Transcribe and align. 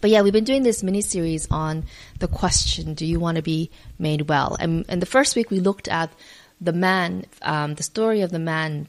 But 0.00 0.10
yeah, 0.10 0.22
we've 0.22 0.32
been 0.32 0.44
doing 0.44 0.62
this 0.62 0.82
mini 0.82 1.00
series 1.00 1.48
on 1.50 1.84
the 2.18 2.28
question, 2.28 2.94
do 2.94 3.06
you 3.06 3.20
want 3.20 3.36
to 3.36 3.42
be 3.42 3.70
made 3.98 4.28
well? 4.28 4.56
And, 4.58 4.84
and 4.88 5.00
the 5.00 5.06
first 5.06 5.36
week 5.36 5.50
we 5.50 5.60
looked 5.60 5.88
at 5.88 6.10
the 6.60 6.72
man, 6.72 7.26
um, 7.42 7.74
the 7.74 7.82
story 7.82 8.22
of 8.22 8.30
the 8.30 8.38
man, 8.38 8.88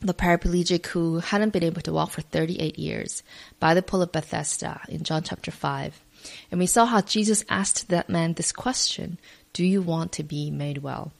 the 0.00 0.14
paraplegic 0.14 0.86
who 0.86 1.20
hadn't 1.20 1.52
been 1.52 1.62
able 1.64 1.80
to 1.82 1.92
walk 1.92 2.10
for 2.10 2.20
38 2.20 2.78
years 2.78 3.22
by 3.60 3.74
the 3.74 3.82
pool 3.82 4.02
of 4.02 4.12
Bethesda 4.12 4.80
in 4.88 5.02
John 5.02 5.22
chapter 5.22 5.50
5. 5.50 6.00
And 6.50 6.60
we 6.60 6.66
saw 6.66 6.86
how 6.86 7.00
Jesus 7.00 7.44
asked 7.48 7.88
that 7.88 8.08
man 8.08 8.34
this 8.34 8.52
question, 8.52 9.18
do 9.52 9.64
you 9.64 9.82
want 9.82 10.12
to 10.12 10.22
be 10.22 10.50
made 10.50 10.78
well? 10.78 11.12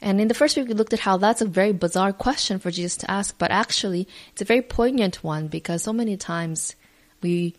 And 0.00 0.20
in 0.20 0.28
the 0.28 0.34
first 0.34 0.56
week, 0.56 0.68
we 0.68 0.74
looked 0.74 0.92
at 0.92 1.00
how 1.00 1.16
that's 1.16 1.40
a 1.40 1.46
very 1.46 1.72
bizarre 1.72 2.12
question 2.12 2.58
for 2.58 2.70
Jesus 2.70 2.98
to 2.98 3.10
ask, 3.10 3.36
but 3.36 3.50
actually, 3.50 4.06
it's 4.32 4.42
a 4.42 4.46
very 4.46 4.62
poignant 4.62 5.24
one 5.24 5.48
because 5.48 5.82
so 5.82 5.92
many 5.92 6.16
times 6.16 6.76
we 7.20 7.56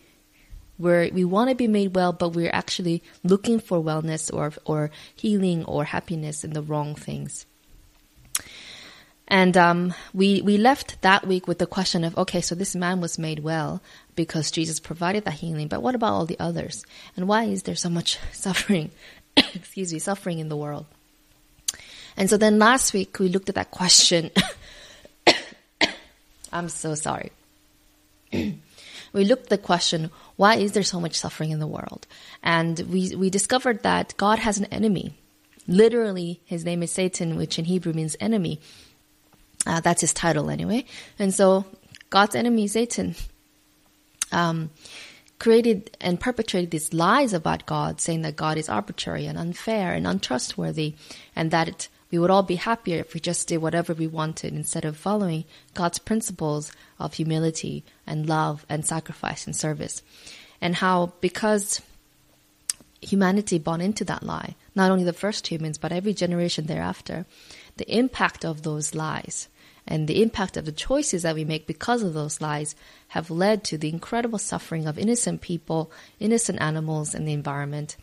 we're, 0.79 1.09
we 1.11 1.25
want 1.25 1.49
to 1.49 1.55
be 1.55 1.67
made 1.67 1.95
well, 1.95 2.13
but 2.13 2.29
we're 2.29 2.49
actually 2.51 3.03
looking 3.23 3.59
for 3.59 3.79
wellness 3.83 4.33
or 4.33 4.53
or 4.65 4.89
healing 5.15 5.65
or 5.65 5.83
happiness 5.83 6.43
in 6.43 6.53
the 6.53 6.61
wrong 6.61 6.95
things. 6.95 7.45
And 9.27 9.55
um, 9.57 9.93
we 10.13 10.41
we 10.41 10.57
left 10.57 11.01
that 11.01 11.27
week 11.27 11.47
with 11.47 11.59
the 11.59 11.67
question 11.67 12.03
of 12.03 12.17
okay, 12.17 12.41
so 12.41 12.55
this 12.55 12.75
man 12.75 12.99
was 12.99 13.19
made 13.19 13.39
well 13.39 13.81
because 14.15 14.49
Jesus 14.49 14.79
provided 14.79 15.25
that 15.25 15.35
healing, 15.35 15.67
but 15.67 15.83
what 15.83 15.93
about 15.93 16.13
all 16.13 16.25
the 16.25 16.39
others? 16.39 16.83
And 17.15 17.27
why 17.27 17.43
is 17.43 17.63
there 17.63 17.75
so 17.75 17.89
much 17.89 18.17
suffering? 18.31 18.89
excuse 19.37 19.93
me, 19.93 19.99
suffering 19.99 20.39
in 20.39 20.49
the 20.49 20.57
world? 20.57 20.85
And 22.17 22.29
so 22.29 22.37
then 22.37 22.57
last 22.57 22.93
week 22.93 23.19
we 23.19 23.29
looked 23.29 23.49
at 23.49 23.55
that 23.55 23.69
question. 23.69 24.31
I'm 26.51 26.69
so 26.69 26.95
sorry. 26.95 27.31
we 28.31 28.59
looked 29.13 29.43
at 29.43 29.49
the 29.49 29.57
question, 29.57 30.09
why 30.39 30.55
is 30.55 30.71
there 30.71 30.83
so 30.83 31.01
much 31.01 31.19
suffering 31.19 31.51
in 31.51 31.59
the 31.59 31.67
world? 31.67 32.07
And 32.41 32.79
we, 32.89 33.13
we 33.13 33.29
discovered 33.29 33.83
that 33.83 34.13
God 34.15 34.39
has 34.39 34.57
an 34.57 34.67
enemy. 34.71 35.13
Literally, 35.67 36.39
his 36.45 36.63
name 36.63 36.81
is 36.81 36.93
Satan, 36.93 37.35
which 37.35 37.59
in 37.59 37.65
Hebrew 37.65 37.91
means 37.91 38.15
enemy. 38.21 38.61
Uh, 39.67 39.81
that's 39.81 39.99
his 39.99 40.13
title 40.13 40.49
anyway. 40.49 40.85
And 41.19 41.33
so 41.33 41.65
God's 42.09 42.35
enemy, 42.35 42.69
Satan, 42.69 43.15
um, 44.31 44.69
created 45.39 45.97
and 45.99 46.21
perpetrated 46.21 46.71
these 46.71 46.93
lies 46.93 47.33
about 47.33 47.65
God, 47.65 47.99
saying 47.99 48.21
that 48.21 48.37
God 48.37 48.57
is 48.57 48.69
arbitrary 48.69 49.25
and 49.25 49.37
unfair 49.37 49.91
and 49.91 50.07
untrustworthy, 50.07 50.95
and 51.35 51.51
that 51.51 51.89
we 52.11 52.19
would 52.19 52.31
all 52.31 52.43
be 52.43 52.55
happier 52.55 52.99
if 52.99 53.13
we 53.13 53.19
just 53.19 53.47
did 53.47 53.57
whatever 53.57 53.93
we 53.93 54.07
wanted 54.07 54.53
instead 54.53 54.85
of 54.85 54.97
following 54.97 55.45
God's 55.73 55.99
principles 55.99 56.71
of 56.97 57.13
humility 57.13 57.83
and 58.07 58.27
love 58.27 58.65
and 58.67 58.85
sacrifice 58.85 59.45
and 59.45 59.55
service. 59.55 60.01
And 60.59 60.75
how, 60.75 61.13
because 61.21 61.81
humanity 63.01 63.59
bought 63.59 63.81
into 63.81 64.03
that 64.05 64.23
lie, 64.23 64.55
not 64.75 64.91
only 64.91 65.03
the 65.03 65.13
first 65.13 65.47
humans, 65.47 65.77
but 65.77 65.91
every 65.91 66.13
generation 66.13 66.65
thereafter, 66.65 67.25
the 67.77 67.95
impact 67.95 68.43
of 68.43 68.63
those 68.63 68.95
lies 68.95 69.47
and 69.87 70.07
the 70.07 70.21
impact 70.21 70.55
of 70.55 70.65
the 70.65 70.71
choices 70.71 71.23
that 71.23 71.35
we 71.35 71.43
make 71.43 71.65
because 71.65 72.03
of 72.03 72.13
those 72.13 72.41
lies 72.41 72.75
have 73.09 73.31
led 73.31 73.63
to 73.63 73.77
the 73.77 73.89
incredible 73.89 74.37
suffering 74.37 74.85
of 74.85 74.99
innocent 74.99 75.41
people, 75.41 75.91
innocent 76.19 76.61
animals, 76.61 77.15
and 77.15 77.27
the 77.27 77.33
environment. 77.33 77.97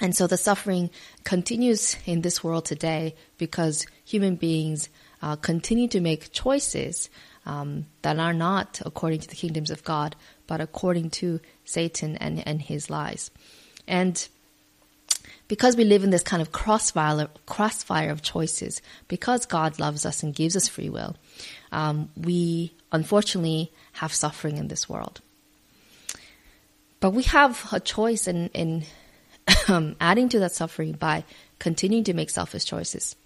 And 0.00 0.16
so 0.16 0.26
the 0.26 0.36
suffering 0.36 0.90
continues 1.22 1.96
in 2.04 2.22
this 2.22 2.42
world 2.42 2.64
today 2.64 3.14
because 3.38 3.86
human 4.04 4.34
beings 4.34 4.88
uh, 5.22 5.36
continue 5.36 5.88
to 5.88 6.00
make 6.00 6.32
choices 6.32 7.08
um, 7.46 7.86
that 8.02 8.18
are 8.18 8.32
not 8.32 8.82
according 8.84 9.20
to 9.20 9.28
the 9.28 9.36
kingdoms 9.36 9.70
of 9.70 9.84
God, 9.84 10.16
but 10.46 10.60
according 10.60 11.10
to 11.10 11.40
Satan 11.64 12.16
and, 12.16 12.46
and 12.46 12.60
his 12.60 12.90
lies. 12.90 13.30
And 13.86 14.26
because 15.46 15.76
we 15.76 15.84
live 15.84 16.04
in 16.04 16.10
this 16.10 16.22
kind 16.22 16.42
of 16.42 16.52
crossfire, 16.52 17.28
crossfire 17.46 18.10
of 18.10 18.22
choices, 18.22 18.80
because 19.08 19.46
God 19.46 19.78
loves 19.78 20.04
us 20.06 20.22
and 20.22 20.34
gives 20.34 20.56
us 20.56 20.68
free 20.68 20.88
will, 20.88 21.16
um, 21.70 22.10
we 22.16 22.74
unfortunately 22.92 23.72
have 23.92 24.12
suffering 24.12 24.56
in 24.56 24.68
this 24.68 24.88
world. 24.88 25.20
But 27.00 27.10
we 27.10 27.24
have 27.24 27.68
a 27.72 27.80
choice 27.80 28.26
in, 28.26 28.48
in 28.48 28.84
adding 30.00 30.28
to 30.28 30.38
that 30.38 30.52
suffering 30.52 30.92
by 30.92 31.24
continuing 31.58 32.04
to 32.04 32.14
make 32.14 32.30
selfish 32.30 32.64
choices 32.64 33.16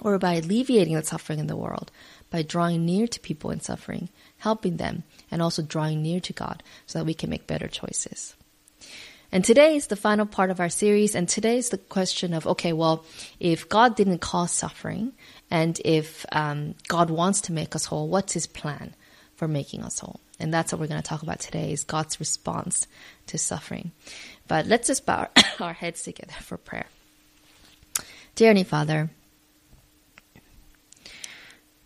or 0.00 0.18
by 0.18 0.34
alleviating 0.34 0.94
that 0.94 1.06
suffering 1.06 1.38
in 1.38 1.46
the 1.46 1.56
world 1.56 1.90
by 2.30 2.42
drawing 2.42 2.84
near 2.84 3.06
to 3.06 3.20
people 3.20 3.50
in 3.50 3.60
suffering, 3.60 4.08
helping 4.38 4.76
them, 4.76 5.02
and 5.30 5.42
also 5.42 5.62
drawing 5.62 6.02
near 6.02 6.20
to 6.20 6.32
God 6.32 6.62
so 6.86 6.98
that 6.98 7.04
we 7.04 7.14
can 7.14 7.30
make 7.30 7.46
better 7.46 7.68
choices. 7.68 8.34
And 9.30 9.44
today 9.44 9.76
is 9.76 9.88
the 9.88 9.96
final 9.96 10.24
part 10.24 10.50
of 10.50 10.60
our 10.60 10.70
series, 10.70 11.14
and 11.14 11.28
today 11.28 11.58
is 11.58 11.68
the 11.68 11.78
question 11.78 12.32
of 12.32 12.46
okay, 12.46 12.72
well, 12.72 13.04
if 13.38 13.68
God 13.68 13.94
didn't 13.94 14.20
cause 14.20 14.52
suffering, 14.52 15.12
and 15.50 15.78
if 15.84 16.24
um, 16.32 16.74
God 16.88 17.10
wants 17.10 17.42
to 17.42 17.52
make 17.52 17.76
us 17.76 17.86
whole, 17.86 18.08
what's 18.08 18.32
His 18.32 18.46
plan 18.46 18.94
for 19.36 19.46
making 19.46 19.82
us 19.82 19.98
whole? 19.98 20.20
And 20.40 20.54
that's 20.54 20.72
what 20.72 20.80
we're 20.80 20.86
going 20.86 21.02
to 21.02 21.08
talk 21.08 21.22
about 21.22 21.40
today: 21.40 21.72
is 21.72 21.84
God's 21.84 22.20
response 22.20 22.86
to 23.26 23.38
suffering. 23.38 23.92
But 24.46 24.66
let's 24.66 24.86
just 24.86 25.04
bow 25.04 25.28
our 25.60 25.72
heads 25.72 26.02
together 26.02 26.34
for 26.40 26.56
prayer. 26.56 26.86
Dear 28.34 28.48
Heavenly 28.48 28.64
Father, 28.64 29.10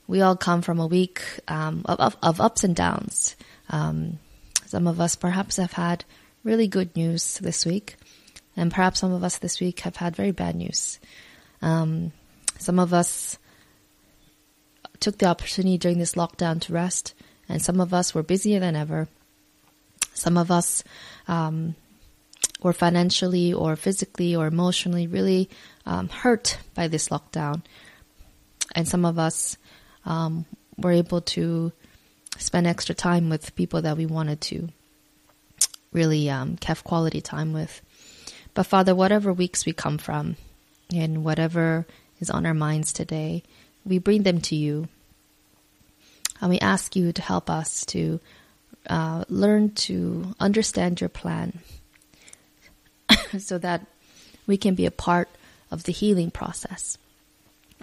we 0.07 0.21
all 0.21 0.37
come 0.37 0.61
from 0.61 0.79
a 0.79 0.87
week 0.87 1.23
um, 1.49 1.83
of, 1.87 2.17
of, 2.23 2.41
ups 2.41 2.65
and 2.65 2.77
downs. 2.77 3.37
Um, 3.71 4.19
some 4.67 4.87
of 4.87 5.01
us 5.01 5.17
perhaps 5.17 5.57
have 5.57 5.73
had 5.73 6.05
really 6.45 6.69
good 6.69 6.95
news 6.95 7.39
this 7.39 7.65
week, 7.65 7.97
and 8.57 8.71
perhaps 8.71 9.01
some 9.01 9.13
of 9.13 9.25
us 9.25 9.39
this 9.39 9.61
week 9.61 9.81
have 9.81 9.97
had 9.97 10.15
very 10.15 10.33
bad 10.33 10.55
news. 10.55 10.99
Um, 11.63 12.13
some 12.59 12.79
of 12.79 12.93
us 12.93 13.39
took 15.01 15.19
the 15.19 15.27
opportunity 15.27 15.79
during 15.79 15.99
this 15.99 16.15
lockdown 16.15 16.61
to 16.61 16.73
rest, 16.73 17.15
and 17.53 17.61
some 17.61 17.81
of 17.81 17.93
us 17.93 18.15
were 18.15 18.23
busier 18.23 18.61
than 18.61 18.75
ever. 18.75 19.09
Some 20.15 20.39
of 20.39 20.51
us 20.51 20.83
um, 21.29 21.75
or 22.63 22.73
financially 22.73 23.53
or 23.53 23.77
physically 23.77 24.35
or 24.35 24.47
emotionally 24.47 25.07
really 25.07 25.51
um, 25.85 26.09
hurt 26.09 26.59
by 26.75 26.89
this 26.89 27.11
lockdown. 27.11 27.63
And 28.75 28.89
some 28.89 29.05
of 29.05 29.19
us 29.19 29.59
um, 30.07 30.47
were 30.79 30.93
able 30.93 31.21
to 31.21 31.73
spend 32.39 32.67
extra 32.67 32.95
time 32.95 33.29
with 33.29 33.55
people 33.55 33.83
that 33.83 33.99
we 33.99 34.07
wanted 34.07 34.41
to 34.41 34.71
really 35.93 36.31
um, 36.31 36.57
have 36.65 36.85
quality 36.85 37.21
time 37.21 37.53
with. 37.53 37.83
But 38.55 38.65
Father, 38.65 38.95
whatever 38.95 39.31
weeks 39.33 39.67
we 39.67 39.75
come 39.75 39.99
from 39.99 40.37
and 40.95 41.23
whatever 41.23 41.87
is 42.19 42.31
on 42.31 42.47
our 42.47 42.55
minds 42.55 42.95
today, 42.95 43.43
we 43.85 43.99
bring 43.99 44.23
them 44.23 44.41
to 44.43 44.57
you. 44.57 44.89
And 46.43 46.51
we 46.51 46.59
ask 46.59 46.97
you 46.97 47.13
to 47.13 47.23
help 47.23 47.49
us 47.49 47.87
to 47.87 48.19
uh, 48.89 49.25
learn 49.29 49.71
to 49.75 50.35
understand 50.41 51.01
your 51.01 51.09
plan 51.09 51.61
so 53.39 53.59
that 53.59 53.87
we 54.49 54.57
can 54.57 54.75
be 54.75 54.85
a 54.85 54.91
part 54.91 55.29
of 55.71 55.85
the 55.85 55.93
healing 55.93 56.33
process. 56.33 56.99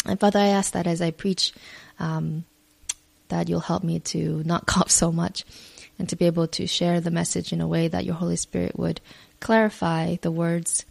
And 0.06 0.20
Father, 0.20 0.40
I 0.40 0.48
ask 0.48 0.74
that 0.74 0.88
as 0.88 1.02
I 1.02 1.12
preach, 1.12 1.54
um, 2.00 2.44
that 3.30 3.48
you'll 3.48 3.62
help 3.62 3.82
me 3.82 4.00
to 4.00 4.44
not 4.46 4.66
cough 4.68 4.92
so 4.92 5.10
much 5.10 5.46
and 5.98 6.10
to 6.10 6.18
be 6.18 6.26
able 6.26 6.48
to 6.48 6.68
share 6.68 7.00
the 7.00 7.12
message 7.12 7.54
in 7.54 7.62
a 7.62 7.68
way 7.68 7.88
that 7.88 8.04
your 8.04 8.16
Holy 8.16 8.36
Spirit 8.36 8.78
would 8.78 9.00
clarify 9.40 10.18
the 10.22 10.32
words 10.32 10.86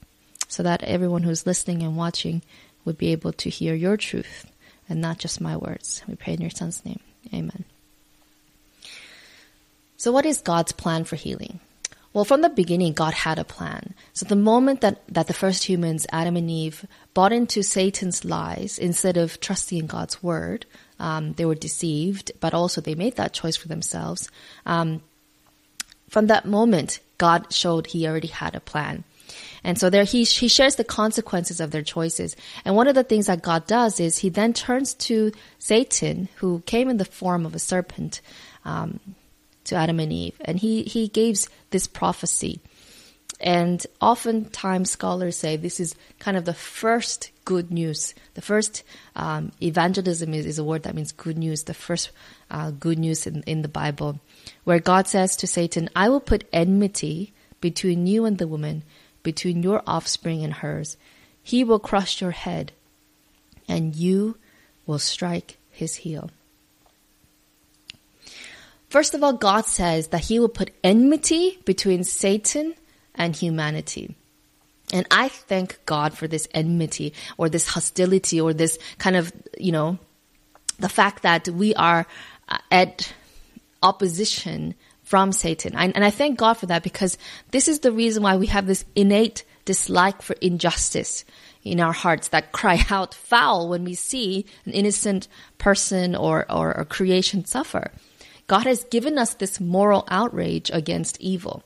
so 0.48 0.62
that 0.62 0.82
everyone 0.84 1.22
who's 1.22 1.46
listening 1.46 1.82
and 1.82 1.98
watching 1.98 2.40
would 2.86 2.96
be 2.96 3.12
able 3.12 3.34
to 3.34 3.50
hear 3.50 3.74
your 3.74 3.98
truth 3.98 4.50
and 4.88 5.02
not 5.02 5.18
just 5.18 5.38
my 5.38 5.54
words. 5.54 6.02
We 6.08 6.14
pray 6.14 6.32
in 6.32 6.40
your 6.40 6.50
Son's 6.50 6.82
name. 6.86 7.00
Amen. 7.32 7.64
So, 9.96 10.12
what 10.12 10.26
is 10.26 10.40
God's 10.40 10.72
plan 10.72 11.04
for 11.04 11.16
healing? 11.16 11.60
Well, 12.12 12.24
from 12.24 12.40
the 12.40 12.48
beginning, 12.48 12.94
God 12.94 13.12
had 13.12 13.38
a 13.38 13.44
plan. 13.44 13.94
So 14.12 14.24
the 14.24 14.34
moment 14.34 14.80
that, 14.80 15.06
that 15.08 15.26
the 15.26 15.34
first 15.34 15.64
humans, 15.64 16.06
Adam 16.10 16.36
and 16.36 16.50
Eve, 16.50 16.86
bought 17.14 17.32
into 17.32 17.62
Satan's 17.62 18.24
lies 18.24 18.78
instead 18.78 19.16
of 19.16 19.40
trusting 19.40 19.78
in 19.78 19.86
God's 19.86 20.22
word, 20.22 20.66
um, 20.98 21.34
they 21.34 21.44
were 21.44 21.54
deceived, 21.54 22.32
but 22.40 22.54
also 22.54 22.80
they 22.80 22.94
made 22.94 23.16
that 23.16 23.34
choice 23.34 23.56
for 23.56 23.68
themselves. 23.68 24.30
Um, 24.64 25.02
from 26.08 26.28
that 26.28 26.46
moment, 26.46 27.00
God 27.18 27.52
showed 27.52 27.88
He 27.88 28.08
already 28.08 28.28
had 28.28 28.54
a 28.54 28.60
plan. 28.60 29.04
And 29.64 29.78
so 29.78 29.90
there 29.90 30.04
he, 30.04 30.24
he 30.24 30.48
shares 30.48 30.76
the 30.76 30.84
consequences 30.84 31.60
of 31.60 31.70
their 31.70 31.82
choices. 31.82 32.36
And 32.64 32.76
one 32.76 32.88
of 32.88 32.94
the 32.94 33.04
things 33.04 33.26
that 33.26 33.42
God 33.42 33.66
does 33.66 34.00
is 34.00 34.18
he 34.18 34.28
then 34.28 34.52
turns 34.52 34.94
to 34.94 35.32
Satan, 35.58 36.28
who 36.36 36.62
came 36.66 36.88
in 36.88 36.96
the 36.96 37.04
form 37.04 37.46
of 37.46 37.54
a 37.54 37.58
serpent, 37.58 38.20
um, 38.64 39.00
to 39.68 39.76
Adam 39.76 40.00
and 40.00 40.12
Eve, 40.12 40.34
and 40.40 40.58
he 40.58 40.82
he 40.82 41.08
gives 41.08 41.48
this 41.70 41.86
prophecy. 41.86 42.60
And 43.40 43.86
oftentimes 44.00 44.90
scholars 44.90 45.36
say 45.36 45.56
this 45.56 45.78
is 45.78 45.94
kind 46.18 46.36
of 46.36 46.44
the 46.44 46.54
first 46.54 47.30
good 47.44 47.70
news. 47.70 48.14
The 48.34 48.42
first 48.42 48.82
um, 49.14 49.52
evangelism 49.62 50.34
is, 50.34 50.44
is, 50.44 50.58
a 50.58 50.64
word 50.64 50.82
that 50.82 50.94
means 50.96 51.12
good 51.12 51.38
news. 51.38 51.62
The 51.64 51.74
first 51.74 52.10
uh, 52.50 52.72
good 52.72 52.98
news 52.98 53.28
in, 53.28 53.44
in 53.44 53.62
the 53.62 53.68
Bible, 53.68 54.18
where 54.64 54.80
God 54.80 55.06
says 55.06 55.36
to 55.36 55.46
Satan, 55.46 55.88
"I 55.94 56.08
will 56.08 56.20
put 56.20 56.48
enmity 56.52 57.32
between 57.60 58.06
you 58.06 58.24
and 58.24 58.38
the 58.38 58.48
woman, 58.48 58.82
between 59.32 59.62
your 59.62 59.82
offspring 59.86 60.42
and 60.42 60.54
hers. 60.54 60.96
He 61.42 61.62
will 61.62 61.78
crush 61.78 62.22
your 62.22 62.30
head, 62.30 62.72
and 63.68 63.94
you 63.94 64.38
will 64.86 64.98
strike 64.98 65.58
his 65.70 65.96
heel. 65.96 66.30
First 68.88 69.12
of 69.12 69.22
all, 69.22 69.34
God 69.34 69.66
says 69.66 70.08
that 70.08 70.24
he 70.24 70.40
will 70.40 70.48
put 70.48 70.72
enmity 70.82 71.58
between 71.66 72.04
Satan 72.04 72.72
and 73.14 73.36
humanity. 73.36 74.14
And 74.94 75.06
I 75.10 75.28
thank 75.28 75.78
God 75.84 76.16
for 76.16 76.26
this 76.26 76.48
enmity 76.54 77.12
or 77.36 77.50
this 77.50 77.68
hostility 77.68 78.40
or 78.40 78.54
this 78.54 78.78
kind 78.96 79.14
of, 79.14 79.30
you 79.58 79.72
know, 79.72 79.98
the 80.78 80.88
fact 80.88 81.22
that 81.22 81.48
we 81.48 81.74
are 81.74 82.06
at 82.70 83.12
opposition 83.82 84.74
from 85.08 85.32
Satan. 85.32 85.74
And 85.74 86.04
I 86.04 86.10
thank 86.10 86.38
God 86.38 86.54
for 86.54 86.66
that 86.66 86.82
because 86.82 87.16
this 87.50 87.66
is 87.66 87.80
the 87.80 87.90
reason 87.90 88.22
why 88.22 88.36
we 88.36 88.46
have 88.48 88.66
this 88.66 88.84
innate 88.94 89.42
dislike 89.64 90.20
for 90.20 90.34
injustice 90.42 91.24
in 91.64 91.80
our 91.80 91.94
hearts 91.94 92.28
that 92.28 92.52
cry 92.52 92.84
out 92.90 93.14
foul 93.14 93.70
when 93.70 93.84
we 93.84 93.94
see 93.94 94.44
an 94.66 94.72
innocent 94.72 95.26
person 95.56 96.14
or, 96.14 96.44
or 96.52 96.84
creation 96.84 97.46
suffer. 97.46 97.90
God 98.48 98.64
has 98.64 98.84
given 98.84 99.16
us 99.16 99.32
this 99.32 99.58
moral 99.60 100.06
outrage 100.10 100.70
against 100.74 101.18
evil. 101.22 101.62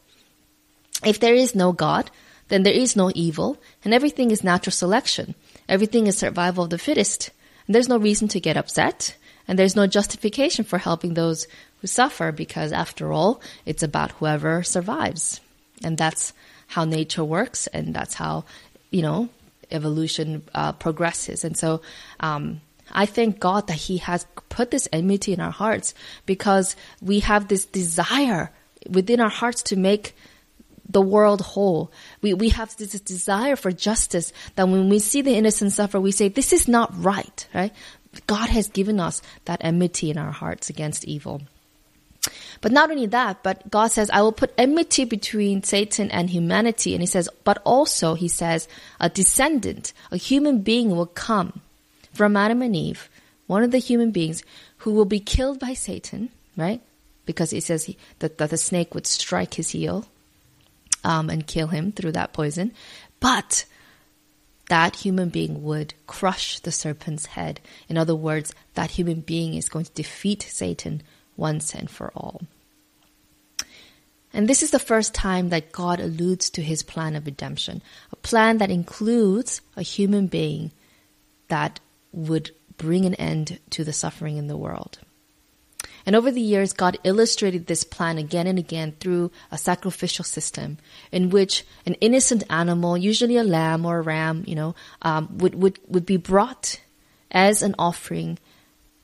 If 1.04 1.18
there 1.18 1.34
is 1.34 1.52
no 1.56 1.72
God, 1.72 2.12
then 2.46 2.62
there 2.62 2.72
is 2.72 2.94
no 2.94 3.10
evil, 3.12 3.60
and 3.84 3.92
everything 3.92 4.30
is 4.30 4.44
natural 4.44 4.72
selection. 4.72 5.34
Everything 5.68 6.06
is 6.06 6.16
survival 6.16 6.64
of 6.64 6.70
the 6.70 6.78
fittest. 6.78 7.30
And 7.66 7.74
there's 7.74 7.88
no 7.88 7.96
reason 7.96 8.28
to 8.28 8.40
get 8.40 8.56
upset, 8.56 9.16
and 9.48 9.58
there's 9.58 9.74
no 9.74 9.88
justification 9.88 10.64
for 10.64 10.78
helping 10.78 11.14
those 11.14 11.48
who 11.82 11.86
suffer 11.88 12.32
because, 12.32 12.72
after 12.72 13.12
all, 13.12 13.42
it's 13.66 13.82
about 13.82 14.12
whoever 14.12 14.62
survives. 14.62 15.40
And 15.84 15.98
that's 15.98 16.32
how 16.68 16.84
nature 16.84 17.24
works, 17.24 17.66
and 17.66 17.92
that's 17.92 18.14
how, 18.14 18.44
you 18.90 19.02
know, 19.02 19.28
evolution 19.70 20.42
uh, 20.54 20.72
progresses. 20.72 21.44
And 21.44 21.56
so, 21.56 21.82
um, 22.20 22.62
I 22.90 23.06
thank 23.06 23.40
God 23.40 23.66
that 23.66 23.76
He 23.76 23.98
has 23.98 24.26
put 24.48 24.70
this 24.70 24.88
enmity 24.92 25.32
in 25.32 25.40
our 25.40 25.50
hearts 25.50 25.94
because 26.24 26.76
we 27.00 27.20
have 27.20 27.48
this 27.48 27.64
desire 27.64 28.50
within 28.88 29.20
our 29.20 29.30
hearts 29.30 29.62
to 29.64 29.76
make 29.76 30.14
the 30.88 31.00
world 31.00 31.40
whole. 31.40 31.90
We, 32.20 32.34
we 32.34 32.50
have 32.50 32.76
this 32.76 33.00
desire 33.00 33.56
for 33.56 33.72
justice 33.72 34.32
that 34.54 34.68
when 34.68 34.88
we 34.88 34.98
see 34.98 35.22
the 35.22 35.34
innocent 35.34 35.72
suffer, 35.72 35.98
we 35.98 36.12
say, 36.12 36.28
this 36.28 36.52
is 36.52 36.68
not 36.68 36.92
right, 36.94 37.48
right? 37.54 37.72
God 38.26 38.50
has 38.50 38.68
given 38.68 39.00
us 39.00 39.22
that 39.46 39.64
enmity 39.64 40.10
in 40.10 40.18
our 40.18 40.32
hearts 40.32 40.68
against 40.70 41.04
evil. 41.06 41.42
But 42.62 42.70
not 42.70 42.90
only 42.92 43.06
that, 43.06 43.42
but 43.42 43.68
God 43.70 43.88
says, 43.88 44.08
I 44.10 44.22
will 44.22 44.32
put 44.32 44.54
enmity 44.56 45.04
between 45.04 45.64
Satan 45.64 46.10
and 46.12 46.30
humanity. 46.30 46.94
And 46.94 47.02
he 47.02 47.06
says, 47.06 47.28
but 47.42 47.60
also, 47.64 48.14
he 48.14 48.28
says, 48.28 48.68
a 49.00 49.10
descendant, 49.10 49.92
a 50.12 50.16
human 50.16 50.62
being 50.62 50.90
will 50.90 51.06
come 51.06 51.60
from 52.14 52.36
Adam 52.36 52.62
and 52.62 52.76
Eve, 52.76 53.10
one 53.48 53.64
of 53.64 53.72
the 53.72 53.78
human 53.78 54.12
beings 54.12 54.44
who 54.78 54.92
will 54.92 55.04
be 55.04 55.18
killed 55.18 55.58
by 55.58 55.74
Satan, 55.74 56.30
right? 56.56 56.80
Because 57.26 57.50
he 57.50 57.58
says 57.58 57.84
he, 57.84 57.98
that, 58.20 58.38
that 58.38 58.50
the 58.50 58.56
snake 58.56 58.94
would 58.94 59.08
strike 59.08 59.54
his 59.54 59.70
heel 59.70 60.06
um, 61.02 61.30
and 61.30 61.48
kill 61.48 61.66
him 61.66 61.90
through 61.90 62.12
that 62.12 62.32
poison. 62.32 62.72
But 63.18 63.64
that 64.68 64.96
human 64.96 65.30
being 65.30 65.64
would 65.64 65.94
crush 66.06 66.60
the 66.60 66.70
serpent's 66.70 67.26
head. 67.26 67.58
In 67.88 67.98
other 67.98 68.14
words, 68.14 68.54
that 68.74 68.92
human 68.92 69.20
being 69.20 69.54
is 69.54 69.68
going 69.68 69.86
to 69.86 69.92
defeat 69.92 70.42
Satan 70.42 71.02
once 71.36 71.74
and 71.74 71.90
for 71.90 72.12
all. 72.14 72.42
And 74.34 74.48
this 74.48 74.62
is 74.62 74.70
the 74.70 74.78
first 74.78 75.12
time 75.14 75.50
that 75.50 75.72
God 75.72 76.00
alludes 76.00 76.48
to 76.50 76.62
his 76.62 76.82
plan 76.82 77.16
of 77.16 77.26
redemption, 77.26 77.82
a 78.10 78.16
plan 78.16 78.58
that 78.58 78.70
includes 78.70 79.60
a 79.76 79.82
human 79.82 80.26
being 80.26 80.72
that 81.48 81.80
would 82.12 82.50
bring 82.78 83.04
an 83.04 83.14
end 83.16 83.58
to 83.70 83.84
the 83.84 83.92
suffering 83.92 84.38
in 84.38 84.46
the 84.46 84.56
world. 84.56 84.98
And 86.04 86.16
over 86.16 86.30
the 86.30 86.40
years, 86.40 86.72
God 86.72 86.98
illustrated 87.04 87.66
this 87.66 87.84
plan 87.84 88.18
again 88.18 88.46
and 88.46 88.58
again 88.58 88.94
through 88.98 89.30
a 89.50 89.58
sacrificial 89.58 90.24
system 90.24 90.78
in 91.12 91.30
which 91.30 91.64
an 91.86 91.94
innocent 91.94 92.42
animal, 92.50 92.96
usually 92.96 93.36
a 93.36 93.44
lamb 93.44 93.86
or 93.86 93.98
a 93.98 94.02
ram, 94.02 94.42
you 94.46 94.54
know, 94.54 94.74
um, 95.02 95.38
would, 95.38 95.54
would, 95.54 95.78
would 95.86 96.06
be 96.06 96.16
brought 96.16 96.80
as 97.30 97.62
an 97.62 97.74
offering 97.78 98.38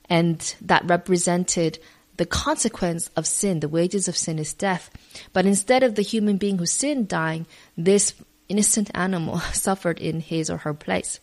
and 0.09 0.57
that 0.61 0.85
represented 0.87 1.79
the 2.19 2.27
consequence 2.27 3.11
of 3.17 3.27
sin. 3.27 3.61
The 3.61 3.69
wages 3.69 4.07
of 4.07 4.17
sin 4.17 4.39
is 4.39 4.53
death. 4.53 4.91
But 5.33 5.47
instead 5.47 5.83
of 5.83 5.95
the 5.95 6.03
human 6.03 6.37
being 6.37 6.59
who 6.59 6.67
sinned 6.67 7.09
dying, 7.09 7.47
this 7.77 8.15
innocent 8.49 8.91
animal 8.95 9.39
suffered 9.53 9.99
in 9.99 10.21
his 10.21 10.51
or 10.51 10.59
her 10.59 10.75
place. 10.75 11.21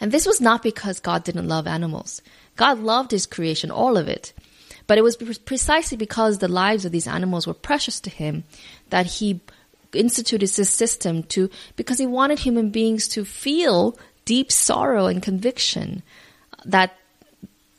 And 0.00 0.10
this 0.10 0.26
was 0.26 0.40
not 0.40 0.62
because 0.62 1.00
God 1.00 1.24
didn't 1.24 1.48
love 1.48 1.66
animals. 1.66 2.22
God 2.56 2.78
loved 2.78 3.10
his 3.10 3.26
creation, 3.26 3.70
all 3.70 3.96
of 3.96 4.08
it. 4.08 4.32
But 4.86 4.96
it 4.96 5.02
was 5.02 5.16
precisely 5.16 5.96
because 5.96 6.38
the 6.38 6.48
lives 6.48 6.84
of 6.84 6.92
these 6.92 7.06
animals 7.06 7.46
were 7.46 7.54
precious 7.54 8.00
to 8.00 8.10
him 8.10 8.44
that 8.88 9.06
he 9.06 9.40
instituted 9.92 10.48
this 10.48 10.70
system 10.70 11.24
to, 11.24 11.50
because 11.76 11.98
he 11.98 12.06
wanted 12.06 12.38
human 12.38 12.70
beings 12.70 13.06
to 13.08 13.24
feel 13.24 13.98
deep 14.24 14.50
sorrow 14.50 15.06
and 15.06 15.22
conviction 15.22 16.02
that 16.64 16.96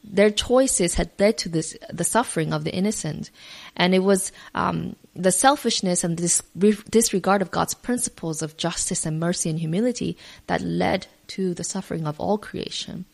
their 0.10 0.32
choices 0.32 0.96
had 0.96 1.12
led 1.20 1.38
to 1.38 1.50
this, 1.50 1.78
the 1.92 2.04
suffering 2.04 2.52
of 2.52 2.64
the 2.64 2.74
innocent. 2.74 3.30
And 3.76 3.94
it 3.94 4.00
was 4.00 4.32
um, 4.56 4.96
the 5.16 5.32
selfishness 5.32 6.04
and 6.04 6.18
this 6.18 6.42
disregard 6.90 7.42
of 7.42 7.52
God's 7.52 7.76
principles 7.76 8.42
of 8.42 8.58
justice 8.58 9.06
and 9.06 9.20
mercy 9.20 9.50
and 9.50 9.60
humility 9.60 10.18
that 10.48 10.62
led 10.62 11.08
to 11.28 11.54
the 11.54 11.64
suffering 11.64 12.08
of 12.08 12.20
all 12.20 12.38
creation. 12.38 13.06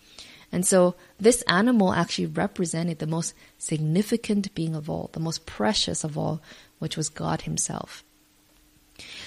And 0.52 0.66
so 0.66 0.96
this 1.20 1.42
animal 1.50 1.94
actually 1.94 2.28
represented 2.28 3.00
the 3.00 3.08
most 3.08 3.34
significant 3.58 4.56
being 4.56 4.74
of 4.74 4.90
all, 4.90 5.10
the 5.12 5.20
most 5.20 5.46
precious 5.46 6.06
of 6.06 6.18
all, 6.18 6.42
which 6.80 6.96
was 6.96 7.10
God 7.10 7.42
Himself. 7.42 8.04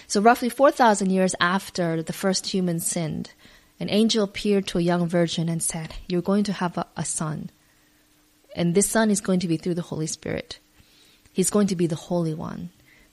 So 0.07 0.23
roughly 0.23 0.49
4,000 0.49 1.11
years 1.11 1.35
after 1.39 2.03
the 2.03 2.15
first 2.15 2.47
human 2.47 2.81
sinned, 2.81 3.33
an 3.79 3.91
angel 3.91 4.25
appeared 4.25 4.67
to 4.69 4.79
a 4.79 4.83
young 4.83 5.07
virgin 5.07 5.49
and 5.51 5.63
said, 5.63 5.95
You're 6.09 6.23
going 6.23 6.45
to 6.45 6.55
have 6.55 6.79
a, 6.79 6.87
a 6.97 7.05
son. 7.05 7.51
And 8.55 8.75
this 8.75 8.89
son 8.89 9.11
is 9.11 9.21
going 9.21 9.41
to 9.41 9.49
be 9.49 9.57
through 9.57 9.75
the 9.75 9.83
Holy 9.83 10.07
Spirit. 10.07 10.59
He's 11.33 11.51
going 11.51 11.69
to 11.69 11.77
be 11.77 11.87
the 11.87 11.97
Holy 11.97 12.35
One. 12.35 12.71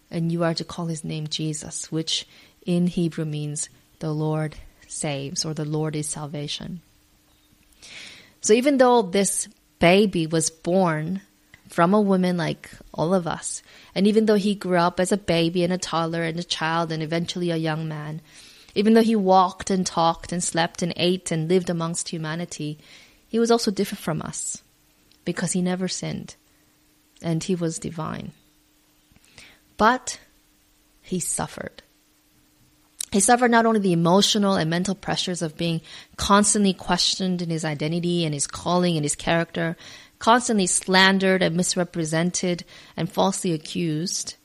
And 0.09 0.31
you 0.31 0.43
are 0.43 0.53
to 0.53 0.63
call 0.63 0.85
his 0.87 1.03
name 1.03 1.27
Jesus, 1.27 1.91
which 1.91 2.27
in 2.65 2.87
Hebrew 2.87 3.25
means 3.25 3.69
the 3.99 4.13
Lord 4.13 4.55
saves 4.87 5.45
or 5.45 5.53
the 5.53 5.65
Lord 5.65 5.95
is 5.95 6.07
salvation. 6.07 6.81
So 8.41 8.53
even 8.53 8.77
though 8.77 9.01
this 9.01 9.47
baby 9.79 10.27
was 10.27 10.49
born 10.49 11.21
from 11.67 11.93
a 11.93 12.01
woman 12.01 12.37
like 12.37 12.69
all 12.93 13.13
of 13.13 13.27
us, 13.27 13.61
and 13.93 14.07
even 14.07 14.25
though 14.25 14.35
he 14.35 14.55
grew 14.55 14.77
up 14.77 14.99
as 14.99 15.11
a 15.11 15.17
baby 15.17 15.63
and 15.63 15.73
a 15.73 15.77
toddler 15.77 16.23
and 16.23 16.39
a 16.39 16.43
child 16.43 16.91
and 16.91 17.01
eventually 17.01 17.51
a 17.51 17.57
young 17.57 17.87
man, 17.87 18.21
even 18.75 18.93
though 18.93 19.01
he 19.01 19.15
walked 19.15 19.69
and 19.69 19.85
talked 19.85 20.31
and 20.31 20.43
slept 20.43 20.81
and 20.81 20.93
ate 20.95 21.31
and 21.31 21.49
lived 21.49 21.69
amongst 21.69 22.09
humanity, 22.09 22.77
he 23.27 23.39
was 23.39 23.49
also 23.49 23.71
different 23.71 24.01
from 24.01 24.21
us 24.21 24.61
because 25.25 25.51
he 25.51 25.61
never 25.61 25.87
sinned 25.87 26.35
and 27.21 27.43
he 27.43 27.55
was 27.55 27.79
divine. 27.79 28.31
But 29.77 30.19
he 31.01 31.19
suffered. 31.19 31.83
He 33.11 33.19
suffered 33.19 33.51
not 33.51 33.65
only 33.65 33.79
the 33.79 33.93
emotional 33.93 34.55
and 34.55 34.69
mental 34.69 34.95
pressures 34.95 35.41
of 35.41 35.57
being 35.57 35.81
constantly 36.17 36.73
questioned 36.73 37.41
in 37.41 37.49
his 37.49 37.63
identity 37.63 38.25
and 38.25 38.33
his 38.33 38.47
calling 38.47 38.97
and 38.97 39.05
his 39.05 39.15
character, 39.15 39.77
constantly 40.19 40.67
slandered 40.67 41.41
and 41.41 41.55
misrepresented 41.55 42.65
and 42.97 43.09
falsely 43.11 43.53
accused, 43.53 44.35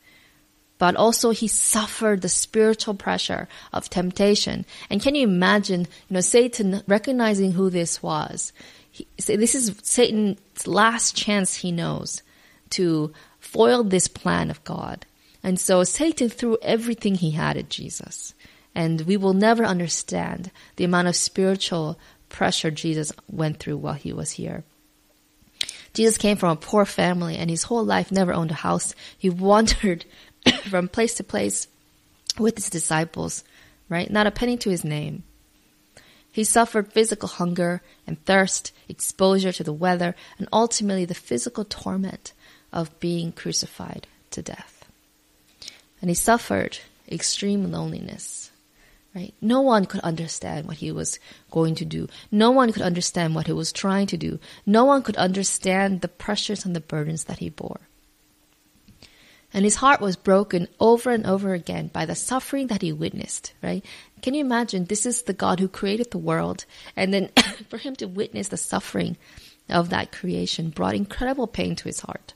but 0.79 0.97
also 0.97 1.31
he 1.31 1.49
suffered 1.49 2.23
the 2.23 2.29
spiritual 2.29 2.95
pressure 2.95 3.49
of 3.73 3.91
temptation. 3.91 4.65
And 4.89 5.03
can 5.03 5.15
you 5.15 5.25
imagine, 5.25 5.81
you 6.09 6.15
know, 6.15 6.21
Satan 6.21 6.83
recognizing 6.87 7.53
who 7.53 7.71
this 7.71 8.03
was? 8.03 8.53
He, 9.01 9.37
this 9.37 9.55
is 9.55 9.75
Satan's 9.83 10.67
last 10.67 11.17
chance 11.17 11.57
he 11.57 11.73
knows 11.73 12.23
to 12.71 13.13
foil 13.39 13.83
this 13.83 14.09
plan 14.09 14.51
of 14.51 14.63
God. 14.65 15.07
And 15.43 15.59
so 15.59 15.85
Satan 15.85 16.29
threw 16.29 16.59
everything 16.61 17.15
he 17.15 17.31
had 17.31 17.57
at 17.57 17.71
Jesus. 17.71 18.35
And 18.75 19.01
we 19.03 19.17
will 19.17 19.33
never 19.33 19.65
understand 19.65 20.51
the 20.77 20.85
amount 20.85 21.09
of 21.09 21.17
spiritual 21.17 21.99
pressure 22.29 22.71
Jesus 22.71 23.13
went 23.31 23.59
through 23.59 23.79
while 23.79 23.95
he 23.95 24.13
was 24.13 24.33
here. 24.33 24.65
Jesus 25.93 26.19
came 26.19 26.37
from 26.37 26.51
a 26.51 26.57
poor 26.57 26.85
family 26.85 27.37
and 27.37 27.51
his 27.51 27.65
whole 27.65 27.85
life 27.85 28.13
never 28.13 28.33
owned 28.33 28.53
a 28.53 28.55
house. 28.55 28.95
He 29.19 29.31
wandered 29.31 30.05
from 30.69 30.89
place 30.89 31.15
to 31.15 31.25
place 31.25 31.67
with 32.39 32.57
his 32.57 32.71
disciples, 32.71 33.45
right? 33.89 34.11
Not 34.11 34.27
a 34.27 34.31
penny 34.31 34.57
to 34.59 34.71
his 34.71 34.85
name. 34.85 35.25
He 36.33 36.45
suffered 36.45 36.93
physical 36.93 37.29
hunger 37.29 37.83
and 38.07 38.25
thirst, 38.25 38.73
exposure 38.89 39.53
to 39.53 39.65
the 39.65 39.73
weather, 39.73 40.15
and 40.39 40.49
ultimately 40.53 41.05
the 41.05 41.15
physical 41.15 41.65
torment 41.65 42.33
of 42.73 42.99
being 43.01 43.33
crucified 43.33 44.07
to 44.31 44.43
death. 44.43 44.85
And 46.01 46.09
he 46.09 46.15
suffered 46.15 46.79
extreme 47.11 47.71
loneliness. 47.71 48.51
Right? 49.15 49.35
No 49.41 49.61
one 49.61 49.87
could 49.87 50.01
understand 50.03 50.69
what 50.69 50.77
he 50.77 50.93
was 50.93 51.19
going 51.51 51.75
to 51.77 51.85
do. 51.85 52.07
No 52.31 52.53
one 52.53 52.73
could 52.73 52.83
understand 52.83 53.35
what 53.35 53.49
he 53.49 53.53
was 53.53 53.73
trying 53.73 54.07
to 54.07 54.17
do. 54.17 54.39
No 54.65 54.85
one 54.85 55.03
could 55.03 55.17
understand 55.17 56.01
the 56.01 56.07
pressures 56.07 56.65
and 56.65 56.77
the 56.77 56.81
burdens 56.81 57.25
that 57.25 57.41
he 57.41 57.49
bore. 57.49 57.81
And 59.53 59.65
his 59.65 59.77
heart 59.77 60.01
was 60.01 60.17
broken 60.17 60.69
over 60.79 61.11
and 61.11 61.27
over 61.27 61.55
again 61.55 61.89
by 61.89 62.07
the 62.07 62.15
suffering 62.15 62.69
that 62.69 62.83
he 62.83 62.93
witnessed, 62.93 63.53
right? 63.63 63.85
Can 64.23 64.35
you 64.35 64.43
imagine? 64.43 64.85
This 64.85 65.07
is 65.07 65.23
the 65.23 65.33
God 65.33 65.59
who 65.59 65.69
created 65.69 66.11
the 66.11 66.19
world. 66.19 66.67
And 66.95 67.13
then 67.13 67.31
for 67.69 67.79
him 67.79 67.97
to 67.97 68.07
witness 68.07 68.49
the 68.49 68.57
suffering 68.57 69.17
of 69.69 69.91
that 69.91 70.13
creation 70.13 70.71
brought 70.71 70.95
incredible 70.95 71.47
pain 71.47 71.75
to 71.77 71.85
his 71.85 72.01
heart. 72.01 72.35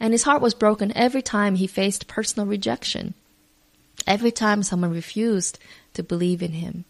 And 0.00 0.12
his 0.12 0.24
heart 0.24 0.42
was 0.42 0.54
broken 0.54 0.96
every 0.96 1.22
time 1.22 1.54
he 1.54 1.66
faced 1.66 2.06
personal 2.06 2.46
rejection, 2.46 3.14
every 4.06 4.30
time 4.30 4.62
someone 4.62 4.92
refused 4.92 5.58
to 5.94 6.02
believe 6.02 6.42
in 6.42 6.52
him. 6.52 6.84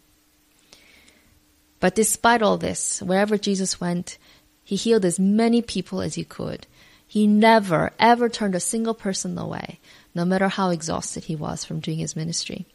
But 1.79 1.95
despite 1.95 2.41
all 2.41 2.57
this, 2.57 3.01
wherever 3.01 3.37
Jesus 3.37 3.79
went, 3.79 4.17
he 4.63 4.75
healed 4.75 5.05
as 5.05 5.19
many 5.19 5.61
people 5.61 6.01
as 6.01 6.15
he 6.15 6.23
could. 6.23 6.67
He 7.09 7.25
never, 7.25 7.91
ever 7.97 8.29
turned 8.29 8.53
a 8.53 8.59
single 8.59 8.93
person 8.93 9.35
away, 9.35 9.79
no 10.13 10.25
matter 10.25 10.47
how 10.47 10.69
exhausted 10.69 11.23
he 11.23 11.35
was 11.35 11.65
from 11.65 11.79
doing 11.79 11.97
his 11.97 12.15
ministry. 12.15 12.67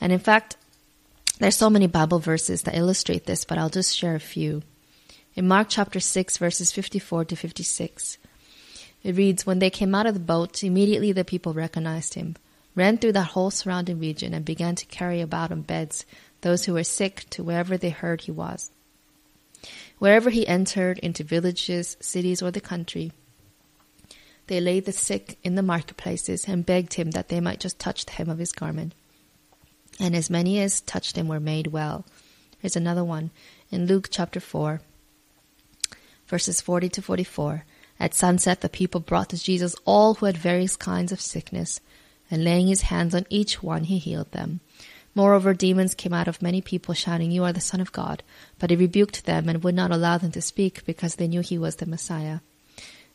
And 0.00 0.10
in 0.10 0.20
fact, 0.20 0.56
there's 1.38 1.56
so 1.56 1.68
many 1.68 1.86
Bible 1.86 2.18
verses 2.18 2.62
that 2.62 2.74
illustrate 2.74 3.26
this, 3.26 3.44
but 3.44 3.58
I'll 3.58 3.68
just 3.68 3.94
share 3.94 4.14
a 4.14 4.20
few. 4.20 4.62
In 5.34 5.46
Mark 5.46 5.66
chapter 5.68 6.00
6, 6.00 6.38
verses 6.38 6.72
54 6.72 7.26
to 7.26 7.36
56, 7.36 8.16
it 9.04 9.14
reads, 9.14 9.44
When 9.44 9.58
they 9.58 9.68
came 9.68 9.94
out 9.94 10.06
of 10.06 10.14
the 10.14 10.20
boat, 10.20 10.64
immediately 10.64 11.12
the 11.12 11.22
people 11.22 11.52
recognized 11.52 12.14
him, 12.14 12.36
ran 12.74 12.96
through 12.96 13.12
that 13.12 13.32
whole 13.32 13.50
surrounding 13.50 14.00
region, 14.00 14.32
and 14.32 14.46
began 14.46 14.76
to 14.76 14.86
carry 14.86 15.20
about 15.20 15.52
on 15.52 15.60
beds 15.60 16.06
those 16.40 16.64
who 16.64 16.72
were 16.72 16.84
sick 16.84 17.26
to 17.30 17.44
wherever 17.44 17.76
they 17.76 17.90
heard 17.90 18.22
he 18.22 18.30
was. 18.30 18.70
Wherever 19.98 20.30
he 20.30 20.48
entered, 20.48 20.98
into 21.00 21.22
villages, 21.22 21.98
cities, 22.00 22.40
or 22.40 22.50
the 22.50 22.62
country, 22.62 23.12
they 24.48 24.60
laid 24.60 24.84
the 24.84 24.92
sick 24.92 25.38
in 25.44 25.54
the 25.54 25.62
marketplaces 25.62 26.46
and 26.46 26.66
begged 26.66 26.94
him 26.94 27.12
that 27.12 27.28
they 27.28 27.40
might 27.40 27.60
just 27.60 27.78
touch 27.78 28.04
the 28.04 28.12
hem 28.12 28.28
of 28.28 28.38
his 28.38 28.52
garment. 28.52 28.94
And 30.00 30.14
as 30.14 30.30
many 30.30 30.60
as 30.60 30.80
touched 30.80 31.16
him 31.16 31.28
were 31.28 31.40
made 31.40 31.68
well. 31.68 32.04
Here's 32.58 32.76
another 32.76 33.04
one 33.04 33.30
in 33.70 33.86
Luke 33.86 34.08
chapter 34.10 34.40
4, 34.40 34.80
verses 36.26 36.60
40 36.60 36.88
to 36.90 37.02
44. 37.02 37.64
At 38.00 38.14
sunset, 38.14 38.60
the 38.60 38.68
people 38.68 39.00
brought 39.00 39.28
to 39.30 39.42
Jesus 39.42 39.74
all 39.84 40.14
who 40.14 40.26
had 40.26 40.36
various 40.36 40.76
kinds 40.76 41.12
of 41.12 41.20
sickness, 41.20 41.80
and 42.30 42.44
laying 42.44 42.68
his 42.68 42.82
hands 42.82 43.14
on 43.14 43.26
each 43.28 43.62
one, 43.62 43.84
he 43.84 43.98
healed 43.98 44.30
them. 44.32 44.60
Moreover, 45.14 45.52
demons 45.52 45.94
came 45.94 46.12
out 46.12 46.28
of 46.28 46.42
many 46.42 46.60
people, 46.60 46.94
shouting, 46.94 47.32
You 47.32 47.42
are 47.44 47.52
the 47.52 47.60
Son 47.60 47.80
of 47.80 47.90
God. 47.90 48.22
But 48.58 48.70
he 48.70 48.76
rebuked 48.76 49.26
them 49.26 49.48
and 49.48 49.64
would 49.64 49.74
not 49.74 49.90
allow 49.90 50.18
them 50.18 50.30
to 50.32 50.40
speak, 50.40 50.84
because 50.84 51.16
they 51.16 51.26
knew 51.26 51.40
he 51.40 51.58
was 51.58 51.76
the 51.76 51.86
Messiah. 51.86 52.38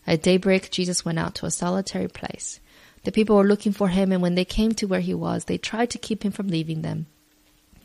At 0.05 0.23
daybreak, 0.23 0.69
Jesus 0.71 1.05
went 1.05 1.19
out 1.19 1.35
to 1.35 1.45
a 1.45 1.51
solitary 1.51 2.07
place. 2.07 2.59
The 3.03 3.11
people 3.11 3.35
were 3.35 3.47
looking 3.47 3.73
for 3.73 3.89
him, 3.89 4.11
and 4.11 4.21
when 4.21 4.35
they 4.35 4.45
came 4.45 4.73
to 4.73 4.87
where 4.87 4.99
he 4.99 5.13
was, 5.13 5.45
they 5.45 5.57
tried 5.57 5.89
to 5.91 5.97
keep 5.97 6.23
him 6.23 6.31
from 6.31 6.47
leaving 6.47 6.81
them. 6.81 7.07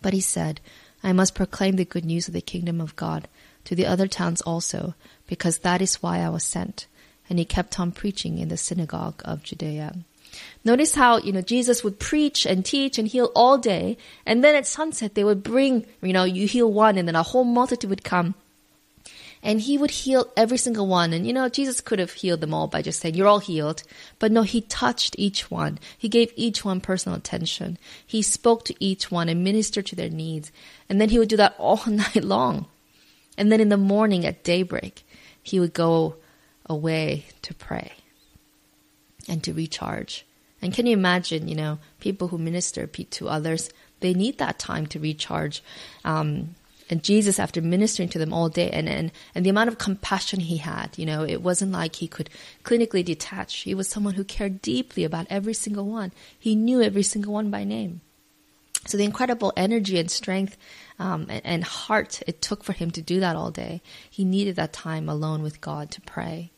But 0.00 0.12
he 0.12 0.20
said, 0.20 0.60
I 1.02 1.12
must 1.12 1.34
proclaim 1.34 1.76
the 1.76 1.84
good 1.84 2.04
news 2.04 2.28
of 2.28 2.34
the 2.34 2.40
kingdom 2.40 2.80
of 2.80 2.96
God 2.96 3.28
to 3.64 3.74
the 3.74 3.86
other 3.86 4.06
towns 4.06 4.40
also, 4.42 4.94
because 5.26 5.58
that 5.58 5.82
is 5.82 6.02
why 6.02 6.18
I 6.18 6.28
was 6.28 6.44
sent. 6.44 6.86
And 7.28 7.38
he 7.38 7.44
kept 7.44 7.78
on 7.78 7.92
preaching 7.92 8.38
in 8.38 8.48
the 8.48 8.56
synagogue 8.56 9.20
of 9.24 9.42
Judea. 9.42 9.96
Notice 10.64 10.94
how, 10.94 11.18
you 11.18 11.32
know, 11.32 11.40
Jesus 11.40 11.82
would 11.82 11.98
preach 11.98 12.46
and 12.46 12.64
teach 12.64 12.98
and 12.98 13.08
heal 13.08 13.30
all 13.34 13.58
day, 13.58 13.96
and 14.24 14.42
then 14.42 14.54
at 14.54 14.66
sunset 14.66 15.14
they 15.14 15.24
would 15.24 15.42
bring, 15.42 15.86
you 16.02 16.12
know, 16.12 16.24
you 16.24 16.46
heal 16.46 16.72
one, 16.72 16.96
and 16.96 17.08
then 17.08 17.16
a 17.16 17.22
whole 17.22 17.44
multitude 17.44 17.90
would 17.90 18.04
come 18.04 18.34
and 19.42 19.60
he 19.60 19.78
would 19.78 19.90
heal 19.90 20.30
every 20.36 20.58
single 20.58 20.86
one. 20.86 21.12
And 21.12 21.26
you 21.26 21.32
know, 21.32 21.48
Jesus 21.48 21.80
could 21.80 21.98
have 21.98 22.12
healed 22.12 22.40
them 22.40 22.54
all 22.54 22.66
by 22.66 22.82
just 22.82 23.00
saying, 23.00 23.14
You're 23.14 23.28
all 23.28 23.38
healed. 23.38 23.82
But 24.18 24.32
no, 24.32 24.42
he 24.42 24.62
touched 24.62 25.14
each 25.18 25.50
one. 25.50 25.78
He 25.96 26.08
gave 26.08 26.32
each 26.36 26.64
one 26.64 26.80
personal 26.80 27.16
attention. 27.16 27.78
He 28.06 28.22
spoke 28.22 28.64
to 28.66 28.84
each 28.84 29.10
one 29.10 29.28
and 29.28 29.44
ministered 29.44 29.86
to 29.86 29.96
their 29.96 30.10
needs. 30.10 30.50
And 30.88 31.00
then 31.00 31.10
he 31.10 31.18
would 31.18 31.28
do 31.28 31.36
that 31.36 31.54
all 31.58 31.82
night 31.86 32.24
long. 32.24 32.66
And 33.36 33.52
then 33.52 33.60
in 33.60 33.68
the 33.68 33.76
morning 33.76 34.26
at 34.26 34.42
daybreak, 34.42 35.06
he 35.42 35.60
would 35.60 35.72
go 35.72 36.16
away 36.66 37.26
to 37.42 37.54
pray 37.54 37.92
and 39.28 39.42
to 39.44 39.52
recharge. 39.52 40.26
And 40.60 40.74
can 40.74 40.86
you 40.86 40.92
imagine, 40.92 41.46
you 41.46 41.54
know, 41.54 41.78
people 42.00 42.28
who 42.28 42.38
minister 42.38 42.86
to 42.86 43.28
others, 43.28 43.70
they 44.00 44.12
need 44.12 44.38
that 44.38 44.58
time 44.58 44.86
to 44.88 44.98
recharge. 44.98 45.62
Um, 46.04 46.56
and 46.90 47.02
Jesus, 47.02 47.38
after 47.38 47.60
ministering 47.60 48.08
to 48.10 48.18
them 48.18 48.32
all 48.32 48.48
day, 48.48 48.70
and, 48.70 48.88
and, 48.88 49.12
and 49.34 49.44
the 49.44 49.50
amount 49.50 49.68
of 49.68 49.78
compassion 49.78 50.40
he 50.40 50.56
had, 50.56 50.96
you 50.96 51.04
know, 51.04 51.22
it 51.24 51.42
wasn't 51.42 51.72
like 51.72 51.96
he 51.96 52.08
could 52.08 52.30
clinically 52.64 53.04
detach. 53.04 53.56
He 53.56 53.74
was 53.74 53.88
someone 53.88 54.14
who 54.14 54.24
cared 54.24 54.62
deeply 54.62 55.04
about 55.04 55.26
every 55.28 55.54
single 55.54 55.86
one. 55.86 56.12
He 56.38 56.54
knew 56.54 56.80
every 56.80 57.02
single 57.02 57.32
one 57.32 57.50
by 57.50 57.64
name. 57.64 58.00
So 58.86 58.96
the 58.96 59.04
incredible 59.04 59.52
energy 59.56 59.98
and 59.98 60.10
strength 60.10 60.56
um, 60.98 61.26
and, 61.28 61.44
and 61.44 61.64
heart 61.64 62.22
it 62.26 62.40
took 62.40 62.64
for 62.64 62.72
him 62.72 62.90
to 62.92 63.02
do 63.02 63.20
that 63.20 63.36
all 63.36 63.50
day, 63.50 63.82
he 64.08 64.24
needed 64.24 64.56
that 64.56 64.72
time 64.72 65.08
alone 65.08 65.42
with 65.42 65.60
God 65.60 65.90
to 65.90 66.00
pray. 66.00 66.50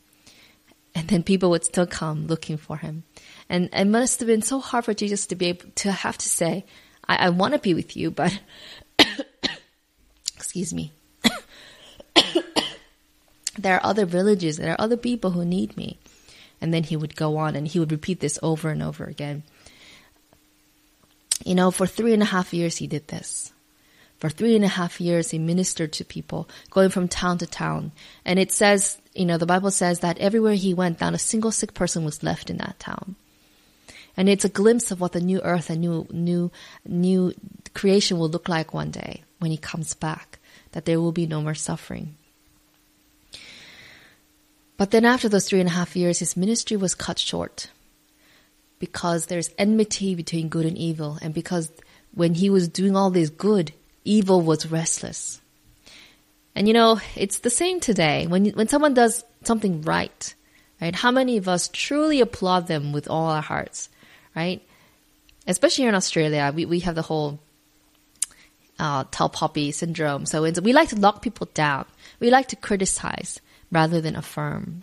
And 0.94 1.08
then 1.08 1.22
people 1.22 1.50
would 1.50 1.64
still 1.64 1.86
come 1.86 2.26
looking 2.26 2.56
for 2.56 2.76
him. 2.76 3.04
And 3.48 3.68
it 3.72 3.86
must 3.86 4.20
have 4.20 4.26
been 4.26 4.42
so 4.42 4.60
hard 4.60 4.84
for 4.84 4.94
Jesus 4.94 5.26
to 5.26 5.36
be 5.36 5.46
able 5.46 5.70
to 5.76 5.92
have 5.92 6.18
to 6.18 6.28
say, 6.28 6.64
I, 7.06 7.26
I 7.26 7.28
want 7.30 7.54
to 7.54 7.60
be 7.60 7.74
with 7.74 7.96
you, 7.96 8.10
but 8.10 8.38
excuse 10.50 10.74
me. 10.74 10.90
there 13.56 13.76
are 13.76 13.86
other 13.86 14.04
villages, 14.04 14.56
there 14.56 14.72
are 14.72 14.80
other 14.80 14.96
people 14.96 15.30
who 15.30 15.44
need 15.44 15.76
me. 15.76 15.96
And 16.60 16.74
then 16.74 16.82
he 16.82 16.96
would 16.96 17.14
go 17.14 17.36
on 17.36 17.54
and 17.54 17.68
he 17.68 17.78
would 17.78 17.92
repeat 17.92 18.18
this 18.18 18.36
over 18.42 18.68
and 18.68 18.82
over 18.82 19.04
again. 19.04 19.44
You 21.44 21.54
know, 21.54 21.70
for 21.70 21.86
three 21.86 22.12
and 22.12 22.22
a 22.22 22.26
half 22.26 22.52
years 22.52 22.78
he 22.78 22.88
did 22.88 23.06
this. 23.06 23.52
For 24.18 24.28
three 24.28 24.56
and 24.56 24.64
a 24.64 24.68
half 24.68 25.00
years 25.00 25.30
he 25.30 25.38
ministered 25.38 25.92
to 25.92 26.04
people, 26.04 26.48
going 26.68 26.90
from 26.90 27.06
town 27.06 27.38
to 27.38 27.46
town. 27.46 27.92
And 28.24 28.40
it 28.40 28.50
says, 28.50 28.98
you 29.14 29.26
know, 29.26 29.38
the 29.38 29.46
Bible 29.46 29.70
says 29.70 30.00
that 30.00 30.18
everywhere 30.18 30.54
he 30.54 30.74
went, 30.74 31.00
not 31.00 31.14
a 31.14 31.18
single 31.18 31.52
sick 31.52 31.74
person 31.74 32.04
was 32.04 32.24
left 32.24 32.50
in 32.50 32.56
that 32.56 32.80
town. 32.80 33.14
And 34.16 34.28
it's 34.28 34.44
a 34.44 34.48
glimpse 34.48 34.90
of 34.90 35.00
what 35.00 35.12
the 35.12 35.20
new 35.20 35.40
earth 35.42 35.70
and 35.70 35.80
new, 35.80 36.08
new, 36.10 36.50
new 36.84 37.34
creation 37.72 38.18
will 38.18 38.28
look 38.28 38.48
like 38.48 38.74
one 38.74 38.90
day 38.90 39.22
when 39.38 39.52
he 39.52 39.56
comes 39.56 39.94
back 39.94 40.39
that 40.72 40.84
there 40.84 41.00
will 41.00 41.12
be 41.12 41.26
no 41.26 41.42
more 41.42 41.54
suffering. 41.54 42.16
But 44.76 44.92
then 44.92 45.04
after 45.04 45.28
those 45.28 45.46
three 45.46 45.60
and 45.60 45.68
a 45.68 45.72
half 45.72 45.94
years, 45.94 46.20
his 46.20 46.36
ministry 46.36 46.76
was 46.76 46.94
cut 46.94 47.18
short 47.18 47.68
because 48.78 49.26
there's 49.26 49.50
enmity 49.58 50.14
between 50.14 50.48
good 50.48 50.64
and 50.64 50.78
evil, 50.78 51.18
and 51.20 51.34
because 51.34 51.70
when 52.14 52.34
he 52.34 52.48
was 52.48 52.66
doing 52.66 52.96
all 52.96 53.10
this 53.10 53.28
good, 53.28 53.72
evil 54.04 54.40
was 54.40 54.70
restless. 54.70 55.40
And 56.54 56.66
you 56.66 56.74
know, 56.74 56.98
it's 57.14 57.40
the 57.40 57.50
same 57.50 57.80
today. 57.80 58.26
When 58.26 58.46
when 58.50 58.68
someone 58.68 58.94
does 58.94 59.22
something 59.44 59.82
right, 59.82 60.34
right? 60.80 60.94
How 60.94 61.10
many 61.10 61.36
of 61.36 61.46
us 61.46 61.68
truly 61.68 62.20
applaud 62.20 62.66
them 62.66 62.92
with 62.92 63.08
all 63.08 63.26
our 63.26 63.42
hearts, 63.42 63.88
right? 64.34 64.62
Especially 65.46 65.82
here 65.82 65.90
in 65.90 65.94
Australia, 65.94 66.52
we, 66.54 66.64
we 66.64 66.80
have 66.80 66.94
the 66.94 67.02
whole 67.02 67.38
uh, 68.80 69.04
tall 69.10 69.28
poppy 69.28 69.70
syndrome. 69.70 70.24
So 70.26 70.42
we 70.42 70.72
like 70.72 70.88
to 70.88 70.96
lock 70.96 71.22
people 71.22 71.48
down. 71.52 71.84
We 72.18 72.30
like 72.30 72.48
to 72.48 72.56
criticize 72.56 73.40
rather 73.70 74.00
than 74.00 74.16
affirm. 74.16 74.82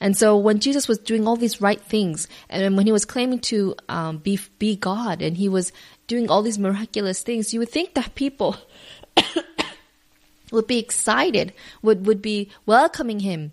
And 0.00 0.16
so 0.16 0.36
when 0.36 0.58
Jesus 0.60 0.88
was 0.88 0.98
doing 0.98 1.26
all 1.26 1.36
these 1.36 1.60
right 1.60 1.80
things, 1.80 2.28
and 2.48 2.76
when 2.76 2.86
he 2.86 2.92
was 2.92 3.04
claiming 3.04 3.40
to 3.40 3.74
um, 3.88 4.18
be 4.18 4.40
be 4.58 4.74
God, 4.76 5.20
and 5.20 5.36
he 5.36 5.48
was 5.48 5.72
doing 6.06 6.30
all 6.30 6.42
these 6.42 6.58
miraculous 6.58 7.22
things, 7.22 7.52
you 7.52 7.60
would 7.60 7.68
think 7.68 7.94
that 7.94 8.14
people 8.14 8.56
would 10.50 10.66
be 10.66 10.78
excited, 10.78 11.52
would 11.82 12.06
would 12.06 12.22
be 12.22 12.50
welcoming 12.64 13.20
him. 13.20 13.52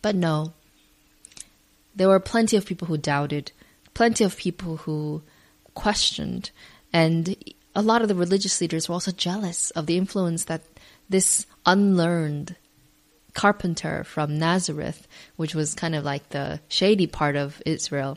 But 0.00 0.14
no, 0.14 0.52
there 1.94 2.08
were 2.08 2.20
plenty 2.20 2.56
of 2.56 2.66
people 2.66 2.86
who 2.86 2.98
doubted, 2.98 3.52
plenty 3.94 4.22
of 4.22 4.36
people 4.36 4.76
who 4.78 5.22
questioned, 5.74 6.50
and 6.92 7.34
a 7.76 7.82
lot 7.82 8.00
of 8.00 8.08
the 8.08 8.14
religious 8.14 8.60
leaders 8.60 8.88
were 8.88 8.94
also 8.94 9.12
jealous 9.12 9.70
of 9.72 9.84
the 9.84 9.98
influence 9.98 10.44
that 10.44 10.62
this 11.10 11.44
unlearned 11.66 12.56
carpenter 13.34 14.02
from 14.02 14.38
Nazareth, 14.38 15.06
which 15.36 15.54
was 15.54 15.74
kind 15.74 15.94
of 15.94 16.02
like 16.02 16.30
the 16.30 16.58
shady 16.68 17.06
part 17.06 17.36
of 17.36 17.62
Israel, 17.66 18.16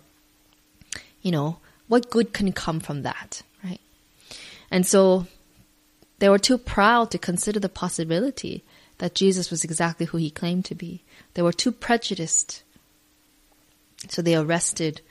you 1.22 1.32
know, 1.32 1.58
what 1.90 2.10
good 2.10 2.32
can 2.32 2.54
come 2.54 2.80
from 2.80 3.02
that, 3.02 3.42
right? 3.62 3.82
And 4.72 4.88
so 4.88 5.28
they 6.20 6.30
were 6.30 6.40
too 6.40 6.58
proud 6.58 7.12
to 7.12 7.18
consider 7.18 7.60
the 7.60 7.68
possibility 7.68 8.64
that 9.00 9.14
Jesus 9.14 9.52
was 9.52 9.66
exactly 9.66 10.06
who 10.06 10.18
he 10.18 10.30
claimed 10.30 10.64
to 10.66 10.76
be. 10.76 11.04
They 11.34 11.42
were 11.42 11.52
too 11.52 11.74
prejudiced. 11.74 12.64
So 14.08 14.22
they 14.22 14.36
arrested 14.36 15.02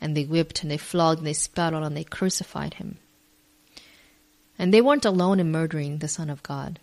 and 0.00 0.16
they 0.16 0.24
whipped 0.24 0.62
and 0.62 0.70
they 0.70 0.76
flogged 0.76 1.18
and 1.18 1.26
they 1.26 1.32
spat 1.32 1.72
on 1.72 1.84
and 1.84 1.96
they 1.96 2.04
crucified 2.04 2.74
him. 2.74 2.98
And 4.62 4.72
they 4.72 4.80
weren't 4.80 5.04
alone 5.04 5.40
in 5.40 5.50
murdering 5.50 5.98
the 5.98 6.06
Son 6.06 6.30
of 6.30 6.44
God. 6.44 6.78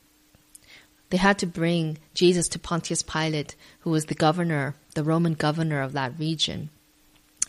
They 1.11 1.17
had 1.17 1.39
to 1.39 1.47
bring 1.47 1.97
Jesus 2.13 2.49
to 2.49 2.59
Pontius 2.59 3.03
Pilate, 3.03 3.55
who 3.79 3.91
was 3.91 4.07
the 4.07 4.15
governor, 4.15 4.75
the 4.95 5.03
Roman 5.05 5.33
governor 5.33 5.81
of 5.81 5.93
that 5.93 6.19
region, 6.19 6.71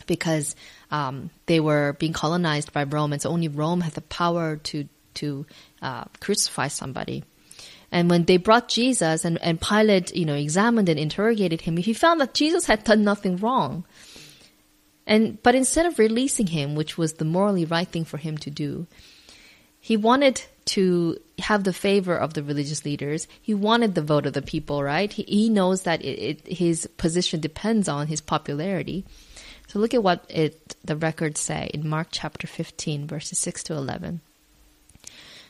because 0.07 0.55
um, 0.89 1.31
they 1.47 1.59
were 1.59 1.97
being 1.99 2.13
colonized 2.13 2.71
by 2.71 2.85
Rome, 2.85 3.11
and 3.11 3.21
so 3.21 3.29
only 3.29 3.49
Rome 3.49 3.81
had 3.81 3.91
the 3.91 4.01
power 4.01 4.55
to 4.55 4.87
to 5.15 5.45
uh, 5.81 6.05
crucify 6.21 6.69
somebody. 6.69 7.25
And 7.91 8.09
when 8.09 8.23
they 8.23 8.37
brought 8.37 8.69
Jesus 8.69 9.25
and, 9.25 9.37
and 9.41 9.59
Pilate, 9.59 10.15
you 10.15 10.23
know, 10.23 10.35
examined 10.35 10.87
and 10.87 10.97
interrogated 10.97 11.59
him, 11.59 11.75
he 11.75 11.93
found 11.93 12.21
that 12.21 12.33
Jesus 12.33 12.67
had 12.67 12.85
done 12.85 13.03
nothing 13.03 13.35
wrong. 13.35 13.83
And, 15.05 15.43
but 15.43 15.55
instead 15.55 15.85
of 15.85 15.99
releasing 15.99 16.47
him, 16.47 16.75
which 16.75 16.97
was 16.97 17.15
the 17.15 17.25
morally 17.25 17.65
right 17.65 17.89
thing 17.89 18.05
for 18.05 18.15
him 18.15 18.37
to 18.37 18.49
do, 18.49 18.87
he 19.81 19.97
wanted 19.97 20.43
to 20.63 21.19
have 21.39 21.63
the 21.63 21.73
favor 21.73 22.15
of 22.15 22.35
the 22.35 22.43
religious 22.43 22.85
leaders. 22.85 23.27
He 23.41 23.53
wanted 23.53 23.95
the 23.95 24.01
vote 24.01 24.27
of 24.27 24.33
the 24.33 24.41
people, 24.41 24.83
right? 24.83 25.11
He, 25.11 25.23
he 25.23 25.49
knows 25.49 25.81
that 25.81 26.01
it, 26.03 26.45
it, 26.45 26.47
his 26.47 26.87
position 26.97 27.41
depends 27.41 27.89
on 27.89 28.07
his 28.07 28.21
popularity. 28.21 29.03
So 29.67 29.79
look 29.79 29.93
at 29.93 30.03
what 30.03 30.23
it, 30.29 30.75
the 30.85 30.95
records 30.95 31.39
say 31.39 31.71
in 31.73 31.89
Mark 31.89 32.09
chapter 32.11 32.45
15, 32.45 33.07
verses 33.07 33.39
6 33.39 33.63
to 33.63 33.73
11. 33.73 34.21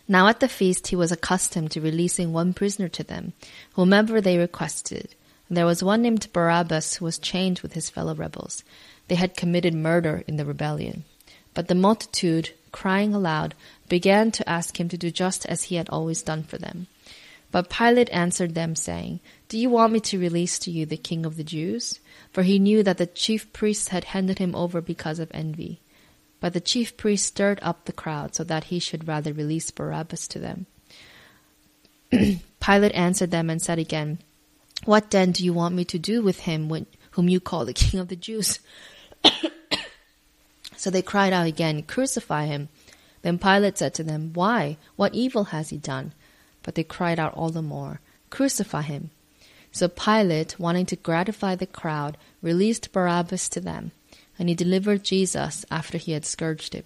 Now 0.07 0.27
at 0.27 0.39
the 0.39 0.47
feast 0.47 0.87
he 0.87 0.95
was 0.95 1.11
accustomed 1.11 1.71
to 1.71 1.81
releasing 1.81 2.31
one 2.31 2.53
prisoner 2.53 2.87
to 2.89 3.03
them, 3.03 3.33
whomever 3.73 4.21
they 4.21 4.37
requested. 4.37 5.13
And 5.49 5.57
there 5.57 5.65
was 5.65 5.83
one 5.83 6.01
named 6.01 6.31
Barabbas 6.31 6.95
who 6.95 7.05
was 7.05 7.19
chained 7.19 7.59
with 7.59 7.73
his 7.73 7.89
fellow 7.89 8.15
rebels. 8.15 8.63
They 9.09 9.15
had 9.15 9.35
committed 9.35 9.73
murder 9.73 10.23
in 10.25 10.37
the 10.37 10.45
rebellion. 10.45 11.03
But 11.53 11.67
the 11.67 11.75
multitude, 11.75 12.51
crying 12.71 13.13
aloud, 13.13 13.55
began 13.91 14.31
to 14.31 14.47
ask 14.47 14.79
him 14.79 14.87
to 14.87 14.97
do 14.97 15.11
just 15.11 15.45
as 15.47 15.63
he 15.63 15.75
had 15.75 15.89
always 15.89 16.21
done 16.21 16.43
for 16.43 16.57
them. 16.57 16.87
But 17.51 17.69
Pilate 17.69 18.09
answered 18.11 18.55
them, 18.55 18.73
saying, 18.73 19.19
Do 19.49 19.57
you 19.57 19.69
want 19.69 19.91
me 19.91 19.99
to 19.99 20.17
release 20.17 20.57
to 20.59 20.71
you 20.71 20.85
the 20.85 20.95
king 20.95 21.25
of 21.25 21.35
the 21.35 21.43
Jews? 21.43 21.99
For 22.31 22.43
he 22.43 22.57
knew 22.57 22.83
that 22.83 22.97
the 22.97 23.05
chief 23.05 23.51
priests 23.51 23.89
had 23.89 24.05
handed 24.05 24.39
him 24.39 24.55
over 24.55 24.79
because 24.79 25.19
of 25.19 25.29
envy. 25.33 25.81
But 26.39 26.53
the 26.53 26.61
chief 26.61 26.95
priests 26.95 27.27
stirred 27.27 27.59
up 27.61 27.83
the 27.83 27.91
crowd 27.91 28.33
so 28.33 28.45
that 28.45 28.71
he 28.71 28.79
should 28.79 29.09
rather 29.09 29.33
release 29.33 29.69
Barabbas 29.71 30.25
to 30.29 30.39
them. 30.39 30.67
Pilate 32.61 32.95
answered 32.95 33.31
them 33.31 33.49
and 33.49 33.61
said 33.61 33.77
again, 33.77 34.19
What 34.85 35.11
then 35.11 35.33
do 35.33 35.43
you 35.43 35.51
want 35.51 35.75
me 35.75 35.83
to 35.83 35.99
do 35.99 36.21
with 36.21 36.39
him 36.39 36.69
when, 36.69 36.85
whom 37.11 37.27
you 37.27 37.41
call 37.41 37.65
the 37.65 37.73
king 37.73 37.99
of 37.99 38.07
the 38.07 38.15
Jews? 38.15 38.61
so 40.77 40.89
they 40.89 41.01
cried 41.01 41.33
out 41.33 41.45
again, 41.45 41.83
Crucify 41.83 42.45
him. 42.45 42.69
Then 43.21 43.37
Pilate 43.37 43.77
said 43.77 43.93
to 43.95 44.03
them, 44.03 44.31
Why? 44.33 44.77
What 44.95 45.13
evil 45.13 45.45
has 45.45 45.69
he 45.69 45.77
done? 45.77 46.13
But 46.63 46.75
they 46.75 46.83
cried 46.83 47.19
out 47.19 47.33
all 47.33 47.49
the 47.49 47.61
more, 47.61 47.99
Crucify 48.29 48.83
him. 48.83 49.09
So 49.71 49.87
Pilate, 49.87 50.59
wanting 50.59 50.85
to 50.87 50.95
gratify 50.95 51.55
the 51.55 51.65
crowd, 51.65 52.17
released 52.41 52.91
Barabbas 52.91 53.47
to 53.49 53.61
them 53.61 53.91
and 54.41 54.49
he 54.49 54.55
delivered 54.55 55.03
Jesus 55.03 55.65
after 55.69 55.99
he 55.99 56.13
had 56.13 56.25
scourged 56.25 56.73
him 56.73 56.83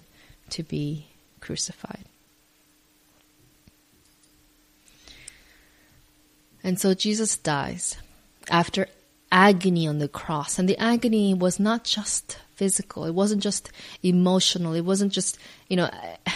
to 0.49 0.61
be 0.61 1.07
crucified. 1.39 2.03
And 6.61 6.77
so 6.77 6.93
Jesus 6.93 7.37
dies 7.37 7.95
after 8.49 8.87
agony 9.31 9.87
on 9.87 9.99
the 9.99 10.09
cross. 10.09 10.59
And 10.59 10.67
the 10.67 10.77
agony 10.77 11.33
was 11.33 11.57
not 11.57 11.85
just 11.85 12.39
physical, 12.55 13.05
it 13.05 13.13
wasn't 13.13 13.43
just 13.43 13.71
emotional, 14.03 14.73
it 14.73 14.81
wasn't 14.81 15.11
just, 15.11 15.37
you 15.69 15.77
know, 15.77 15.89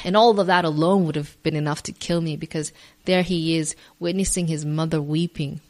and 0.03 0.15
all 0.15 0.39
of 0.39 0.47
that 0.47 0.65
alone 0.65 1.05
would 1.05 1.15
have 1.15 1.41
been 1.43 1.55
enough 1.55 1.83
to 1.83 1.91
kill 1.91 2.21
me 2.21 2.35
because 2.35 2.71
there 3.05 3.23
he 3.23 3.57
is 3.57 3.75
witnessing 3.99 4.47
his 4.47 4.65
mother 4.65 5.01
weeping 5.01 5.61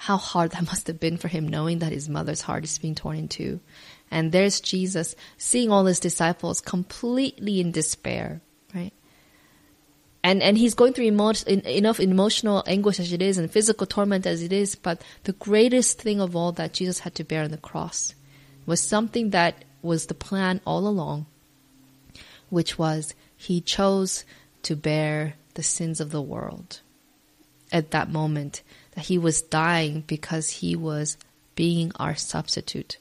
how 0.00 0.16
hard 0.16 0.52
that 0.52 0.66
must 0.66 0.86
have 0.86 0.98
been 0.98 1.16
for 1.16 1.28
him 1.28 1.46
knowing 1.46 1.78
that 1.80 1.92
his 1.92 2.08
mother's 2.08 2.42
heart 2.42 2.64
is 2.64 2.78
being 2.78 2.94
torn 2.94 3.16
in 3.16 3.28
two. 3.28 3.60
And 4.10 4.32
there's 4.32 4.60
Jesus 4.60 5.14
seeing 5.38 5.70
all 5.70 5.84
his 5.84 6.00
disciples 6.00 6.60
completely 6.60 7.60
in 7.60 7.70
despair, 7.70 8.40
right? 8.74 8.92
And, 10.24 10.42
and 10.42 10.58
he's 10.58 10.74
going 10.74 10.94
through 10.94 11.04
emo- 11.04 11.32
enough 11.46 12.00
emotional 12.00 12.64
anguish 12.66 12.98
as 12.98 13.12
it 13.12 13.22
is 13.22 13.38
and 13.38 13.50
physical 13.50 13.86
torment 13.86 14.26
as 14.26 14.42
it 14.42 14.52
is, 14.52 14.74
but 14.74 15.00
the 15.24 15.32
greatest 15.32 16.00
thing 16.00 16.20
of 16.20 16.34
all 16.34 16.52
that 16.52 16.72
Jesus 16.72 17.00
had 17.00 17.14
to 17.14 17.24
bear 17.24 17.44
on 17.44 17.50
the 17.50 17.56
cross 17.56 18.14
was 18.66 18.80
something 18.80 19.30
that 19.30 19.64
was 19.82 20.06
the 20.06 20.14
plan 20.14 20.60
all 20.66 20.86
along, 20.86 21.26
which 22.48 22.78
was 22.78 23.14
he 23.36 23.60
chose 23.60 24.24
to 24.62 24.76
bear 24.76 25.34
the 25.54 25.62
sins 25.62 26.00
of 26.00 26.10
the 26.10 26.22
world 26.22 26.80
at 27.72 27.90
that 27.90 28.10
moment 28.10 28.62
that 28.92 29.06
he 29.06 29.18
was 29.18 29.42
dying 29.42 30.04
because 30.06 30.50
he 30.50 30.76
was 30.76 31.16
being 31.54 31.92
our 31.96 32.14
substitute. 32.14 32.98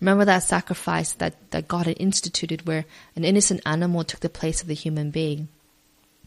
Remember 0.00 0.24
that 0.24 0.42
sacrifice 0.42 1.12
that, 1.14 1.50
that 1.50 1.68
God 1.68 1.86
had 1.86 1.96
instituted 2.00 2.66
where 2.66 2.86
an 3.14 3.24
innocent 3.24 3.60
animal 3.66 4.04
took 4.04 4.20
the 4.20 4.30
place 4.30 4.62
of 4.62 4.68
the 4.68 4.74
human 4.74 5.10
being 5.10 5.48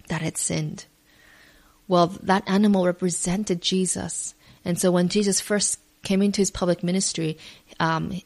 that 0.10 0.22
had 0.22 0.38
sinned. 0.38 0.86
Well, 1.88 2.08
that 2.22 2.44
animal 2.48 2.86
represented 2.86 3.62
Jesus. 3.62 4.36
And 4.64 4.80
so 4.80 4.92
when 4.92 5.10
Jesus 5.10 5.42
first 5.42 5.80
came 6.04 6.22
into 6.22 6.42
his 6.42 6.52
public 6.52 6.84
ministry, 6.84 7.38
um, 7.80 8.22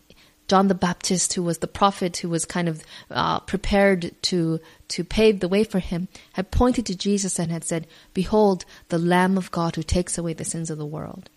John 0.48 0.70
the 0.70 0.76
Baptist, 0.76 1.34
who 1.34 1.44
was 1.44 1.58
the 1.58 1.68
prophet 1.68 2.18
who 2.18 2.30
was 2.30 2.46
kind 2.46 2.70
of 2.70 2.84
uh, 3.12 3.40
prepared 3.42 4.14
to 4.24 4.60
to 4.88 5.04
pave 5.04 5.40
the 5.40 5.50
way 5.50 5.64
for 5.66 5.80
him, 5.80 6.08
had 6.34 6.52
pointed 6.52 6.86
to 6.86 6.96
Jesus 6.96 7.38
and 7.38 7.52
had 7.52 7.66
said, 7.66 7.86
"Behold, 8.14 8.64
the 8.88 8.98
Lamb 8.98 9.38
of 9.38 9.52
God 9.52 9.76
who 9.76 9.84
takes 9.84 10.18
away 10.18 10.34
the 10.34 10.46
sins 10.46 10.70
of 10.70 10.78
the 10.78 10.86
world." 10.86 11.30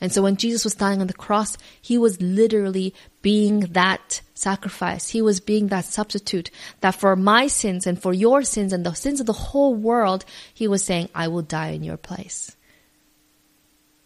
And 0.00 0.12
so 0.12 0.22
when 0.22 0.36
Jesus 0.36 0.64
was 0.64 0.74
dying 0.74 1.00
on 1.00 1.06
the 1.06 1.12
cross, 1.12 1.56
he 1.80 1.96
was 1.96 2.20
literally 2.20 2.92
being 3.20 3.60
that 3.72 4.20
sacrifice. 4.34 5.08
He 5.08 5.22
was 5.22 5.38
being 5.38 5.68
that 5.68 5.84
substitute 5.84 6.50
that 6.80 6.96
for 6.96 7.14
my 7.14 7.46
sins 7.46 7.86
and 7.86 8.00
for 8.00 8.12
your 8.12 8.42
sins 8.42 8.72
and 8.72 8.84
the 8.84 8.94
sins 8.94 9.20
of 9.20 9.26
the 9.26 9.32
whole 9.32 9.74
world, 9.74 10.24
he 10.54 10.68
was 10.68 10.84
saying, 10.84 11.08
"I 11.14 11.28
will 11.28 11.42
die 11.42 11.70
in 11.70 11.82
your 11.82 11.96
place." 11.96 12.56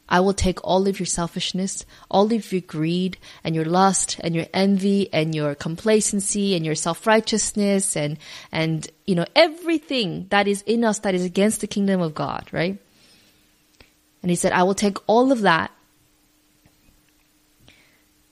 I 0.09 0.21
will 0.21 0.35
take 0.35 0.63
all 0.65 0.87
of 0.87 1.01
your 1.01 1.07
selfishness, 1.07 1.85
all 2.11 2.33
of 2.33 2.53
your 2.53 2.61
greed 2.61 3.19
and 3.43 3.55
your 3.55 3.65
lust 3.65 4.21
and 4.21 4.35
your 4.35 4.47
envy 4.55 5.13
and 5.13 5.35
your 5.35 5.55
complacency 5.55 6.55
and 6.55 6.65
your 6.65 6.77
self-righteousness 6.77 7.97
and, 7.97 8.19
and, 8.53 8.89
you 9.05 9.17
know, 9.17 9.27
everything 9.35 10.27
that 10.31 10.47
is 10.47 10.63
in 10.63 10.85
us 10.85 11.01
that 11.01 11.15
is 11.15 11.25
against 11.25 11.61
the 11.61 11.67
kingdom 11.67 12.01
of 12.01 12.15
God, 12.15 12.49
right? 12.53 12.79
And 14.23 14.31
he 14.31 14.37
said, 14.37 14.53
I 14.53 14.63
will 14.63 14.75
take 14.75 14.99
all 15.09 15.33
of 15.33 15.43
that 15.43 15.73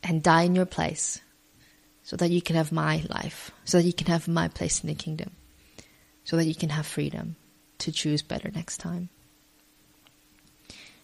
and 0.02 0.22
die 0.22 0.42
in 0.42 0.54
your 0.54 0.66
place 0.66 1.20
so 2.02 2.16
that 2.16 2.30
you 2.30 2.42
can 2.42 2.56
have 2.56 2.70
my 2.70 3.02
life, 3.08 3.50
so 3.64 3.78
that 3.78 3.86
you 3.86 3.92
can 3.92 4.06
have 4.08 4.28
my 4.28 4.48
place 4.48 4.82
in 4.82 4.88
the 4.88 4.94
kingdom, 4.94 5.32
so 6.22 6.36
that 6.36 6.46
you 6.46 6.54
can 6.54 6.68
have 6.68 6.86
freedom 6.86 7.36
to 7.78 7.90
choose 7.90 8.22
better 8.22 8.50
next 8.54 8.78
time. 8.78 9.08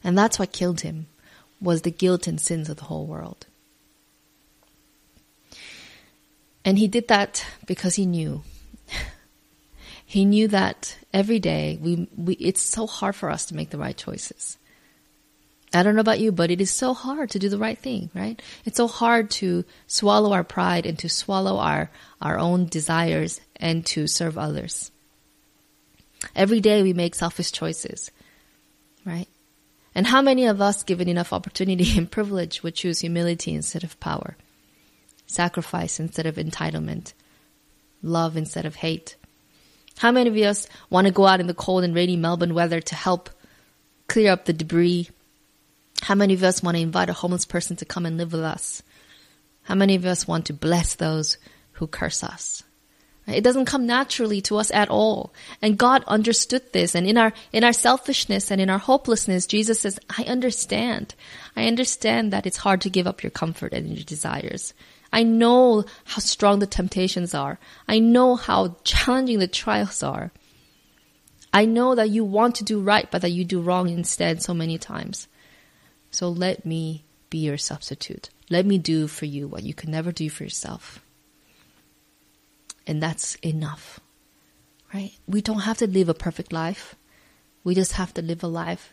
And 0.03 0.17
that's 0.17 0.39
what 0.39 0.53
killed 0.53 0.81
him, 0.81 1.07
was 1.61 1.83
the 1.83 1.91
guilt 1.91 2.27
and 2.27 2.41
sins 2.41 2.69
of 2.69 2.77
the 2.77 2.85
whole 2.85 3.07
world. 3.07 3.47
And 6.65 6.79
he 6.79 6.89
did 6.89 7.09
that 7.09 7.45
because 7.67 7.95
he 7.95 8.07
knew. 8.07 8.43
he 10.07 10.25
knew 10.25 10.49
that 10.49 10.97
every 11.13 11.39
day 11.39 11.79
we, 11.81 12.09
we, 12.17 12.35
it's 12.35 12.63
so 12.63 12.87
hard 12.87 13.15
for 13.15 13.31
us 13.31 13.47
to 13.47 13.57
make 13.57 13.71
the 13.71 13.79
right 13.79 13.97
choices. 13.97 14.59
I 15.73 15.83
don't 15.83 15.95
know 15.95 16.01
about 16.01 16.21
you, 16.21 16.33
but 16.33 16.51
it 16.51 16.61
is 16.61 16.71
so 16.71 16.95
hard 16.95 17.31
to 17.31 17.39
do 17.39 17.49
the 17.49 17.59
right 17.59 17.79
thing, 17.79 18.11
right? 18.13 18.41
It's 18.65 18.77
so 18.77 18.89
hard 18.89 19.31
to 19.33 19.65
swallow 19.87 20.33
our 20.33 20.43
pride 20.43 20.85
and 20.85 20.99
to 20.99 21.09
swallow 21.09 21.59
our, 21.59 21.91
our 22.21 22.39
own 22.39 22.67
desires 22.67 23.41
and 23.57 23.87
to 23.87 24.09
serve 24.09 24.37
others. 24.37 24.91
Every 26.35 26.61
day 26.61 26.83
we 26.83 26.93
make 26.93 27.15
selfish 27.15 27.53
choices, 27.53 28.11
right? 29.05 29.29
And 29.95 30.07
how 30.07 30.23
many 30.23 30.47
of 30.47 30.61
us, 30.61 30.83
given 30.83 31.09
enough 31.09 31.33
opportunity 31.33 31.87
and 31.99 32.11
privilege, 32.11 32.63
would 32.63 32.75
choose 32.75 33.01
humility 33.01 33.55
instead 33.55 33.85
of 33.85 33.99
power, 34.01 34.37
sacrifice 35.27 35.99
instead 35.99 36.27
of 36.27 36.37
entitlement, 36.37 37.13
love 38.03 38.37
instead 38.37 38.67
of 38.67 38.77
hate? 38.77 39.17
How 39.99 40.13
many 40.13 40.31
of 40.31 40.49
us 40.49 40.67
want 40.89 41.07
to 41.07 41.13
go 41.13 41.27
out 41.27 41.41
in 41.41 41.47
the 41.47 41.55
cold 41.55 41.85
and 41.85 41.95
rainy 41.95 42.17
Melbourne 42.17 42.55
weather 42.55 42.81
to 42.81 42.95
help 42.95 43.31
clear 44.09 44.33
up 44.33 44.45
the 44.45 44.53
debris? 44.53 45.11
How 46.03 46.15
many 46.15 46.35
of 46.35 46.43
us 46.43 46.63
want 46.63 46.77
to 46.77 46.83
invite 46.83 47.11
a 47.11 47.15
homeless 47.15 47.45
person 47.45 47.77
to 47.77 47.85
come 47.85 48.07
and 48.07 48.17
live 48.17 48.33
with 48.33 48.43
us? 48.43 48.83
How 49.65 49.75
many 49.75 49.97
of 49.97 50.07
us 50.07 50.27
want 50.27 50.47
to 50.47 50.55
bless 50.55 50.95
those 50.95 51.37
who 51.73 51.87
curse 51.87 52.25
us? 52.25 52.63
It 53.31 53.45
doesn't 53.45 53.67
come 53.67 53.87
naturally 53.87 54.41
to 54.43 54.57
us 54.57 54.71
at 54.71 54.89
all. 54.89 55.33
And 55.63 55.79
God 55.79 56.05
understood 56.07 56.73
this. 56.73 56.95
And 56.95 57.07
in 57.07 57.17
our, 57.17 57.33
in 57.53 57.65
our 57.65 57.73
selfishness 57.73 58.51
and 58.51 58.61
in 58.61 58.71
our 58.71 58.79
hopelessness, 58.79 59.47
Jesus 59.47 59.81
says, 59.81 59.99
I 60.17 60.25
understand. 60.25 61.15
I 61.57 61.67
understand 61.67 62.33
that 62.33 62.47
it's 62.47 62.59
hard 62.59 62.81
to 62.83 62.91
give 62.91 63.07
up 63.07 63.23
your 63.23 63.31
comfort 63.31 63.73
and 63.73 63.89
your 63.89 64.05
desires. 64.05 64.75
I 65.13 65.23
know 65.23 65.85
how 66.05 66.21
strong 66.21 66.59
the 66.61 66.67
temptations 66.67 67.35
are. 67.35 67.59
I 67.89 67.99
know 67.99 68.37
how 68.37 68.77
challenging 68.85 69.39
the 69.39 69.49
trials 69.49 70.03
are. 70.03 70.31
I 71.53 71.65
know 71.65 71.97
that 71.97 72.11
you 72.11 72.25
want 72.25 72.57
to 72.57 72.65
do 72.65 72.81
right, 72.81 73.11
but 73.11 73.23
that 73.23 73.31
you 73.31 73.45
do 73.45 73.61
wrong 73.61 73.89
instead 73.89 74.43
so 74.43 74.55
many 74.55 74.79
times. 74.79 75.27
So 76.13 76.29
let 76.29 76.65
me 76.65 77.05
be 77.29 77.39
your 77.39 77.59
substitute. 77.59 78.31
Let 78.51 78.67
me 78.67 78.79
do 78.79 79.09
for 79.09 79.27
you 79.27 79.49
what 79.49 79.65
you 79.65 79.75
can 79.75 79.91
never 79.91 80.13
do 80.13 80.31
for 80.31 80.45
yourself. 80.45 81.01
And 82.91 83.01
that's 83.01 83.37
enough, 83.37 84.01
right? 84.93 85.13
We 85.29 85.43
don't 85.43 85.61
have 85.61 85.79
to 85.79 85.87
live 85.87 86.09
a 86.09 86.15
perfect 86.15 86.53
life. 86.53 86.97
We 87.63 87.77
just 87.77 87.93
have 87.93 88.13
to 88.15 88.21
live 88.21 88.43
a 88.43 88.49
life 88.49 88.93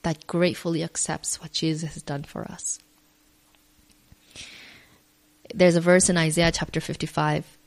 that 0.00 0.26
gratefully 0.26 0.82
accepts 0.82 1.38
what 1.38 1.52
Jesus 1.52 1.92
has 1.92 2.02
done 2.02 2.24
for 2.24 2.50
us. 2.50 2.78
There's 5.54 5.76
a 5.76 5.82
verse 5.82 6.08
in 6.08 6.16
Isaiah 6.16 6.50
chapter 6.50 6.80
55 6.80 7.58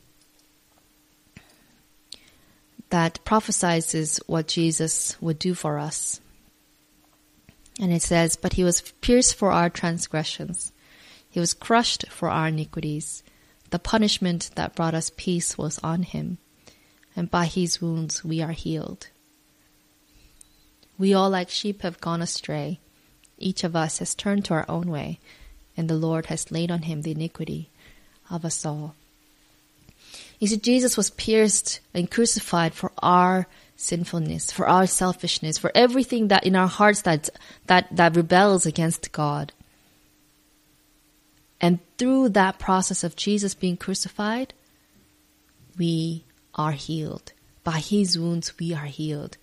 that 2.89 3.23
prophesies 3.23 4.19
what 4.25 4.47
Jesus 4.47 5.21
would 5.21 5.37
do 5.37 5.53
for 5.53 5.77
us. 5.77 6.19
And 7.79 7.93
it 7.93 8.01
says, 8.01 8.37
But 8.37 8.53
he 8.53 8.63
was 8.63 8.81
pierced 9.01 9.35
for 9.35 9.51
our 9.51 9.69
transgressions, 9.69 10.71
he 11.29 11.39
was 11.39 11.53
crushed 11.53 12.09
for 12.09 12.27
our 12.27 12.47
iniquities. 12.47 13.21
The 13.73 13.79
punishment 13.79 14.51
that 14.53 14.75
brought 14.75 14.93
us 14.93 15.11
peace 15.17 15.57
was 15.57 15.79
on 15.79 16.03
him, 16.03 16.37
and 17.15 17.31
by 17.31 17.45
his 17.45 17.81
wounds 17.81 18.23
we 18.23 18.39
are 18.39 18.51
healed. 18.51 19.07
We 20.95 21.11
all, 21.15 21.31
like 21.31 21.49
sheep, 21.49 21.81
have 21.81 21.99
gone 21.99 22.21
astray. 22.21 22.79
Each 23.39 23.63
of 23.63 23.75
us 23.75 23.97
has 23.97 24.13
turned 24.13 24.45
to 24.45 24.53
our 24.53 24.65
own 24.69 24.91
way, 24.91 25.17
and 25.75 25.89
the 25.89 25.95
Lord 25.95 26.27
has 26.27 26.51
laid 26.51 26.69
on 26.69 26.83
him 26.83 27.01
the 27.01 27.13
iniquity 27.13 27.71
of 28.29 28.45
us 28.45 28.63
all. 28.63 28.93
You 30.37 30.49
see, 30.49 30.57
Jesus 30.57 30.95
was 30.95 31.09
pierced 31.09 31.79
and 31.95 32.11
crucified 32.11 32.75
for 32.75 32.91
our 33.01 33.47
sinfulness, 33.75 34.51
for 34.51 34.67
our 34.67 34.85
selfishness, 34.85 35.57
for 35.57 35.71
everything 35.73 36.27
that 36.27 36.45
in 36.45 36.55
our 36.55 36.67
hearts 36.67 37.01
that, 37.01 37.31
that, 37.65 37.87
that 37.95 38.15
rebels 38.15 38.67
against 38.67 39.11
God. 39.11 39.51
And 41.63 41.79
through 41.97 42.27
that 42.29 42.59
process 42.59 43.05
of 43.05 43.15
Jesus 43.15 43.53
being 43.55 43.77
crucified, 43.77 44.53
we 45.77 46.25
are 46.55 46.73
healed. 46.73 47.31
By 47.63 47.79
his 47.79 48.19
wounds, 48.19 48.59
we 48.59 48.73
are 48.73 48.87
healed. 48.87 49.37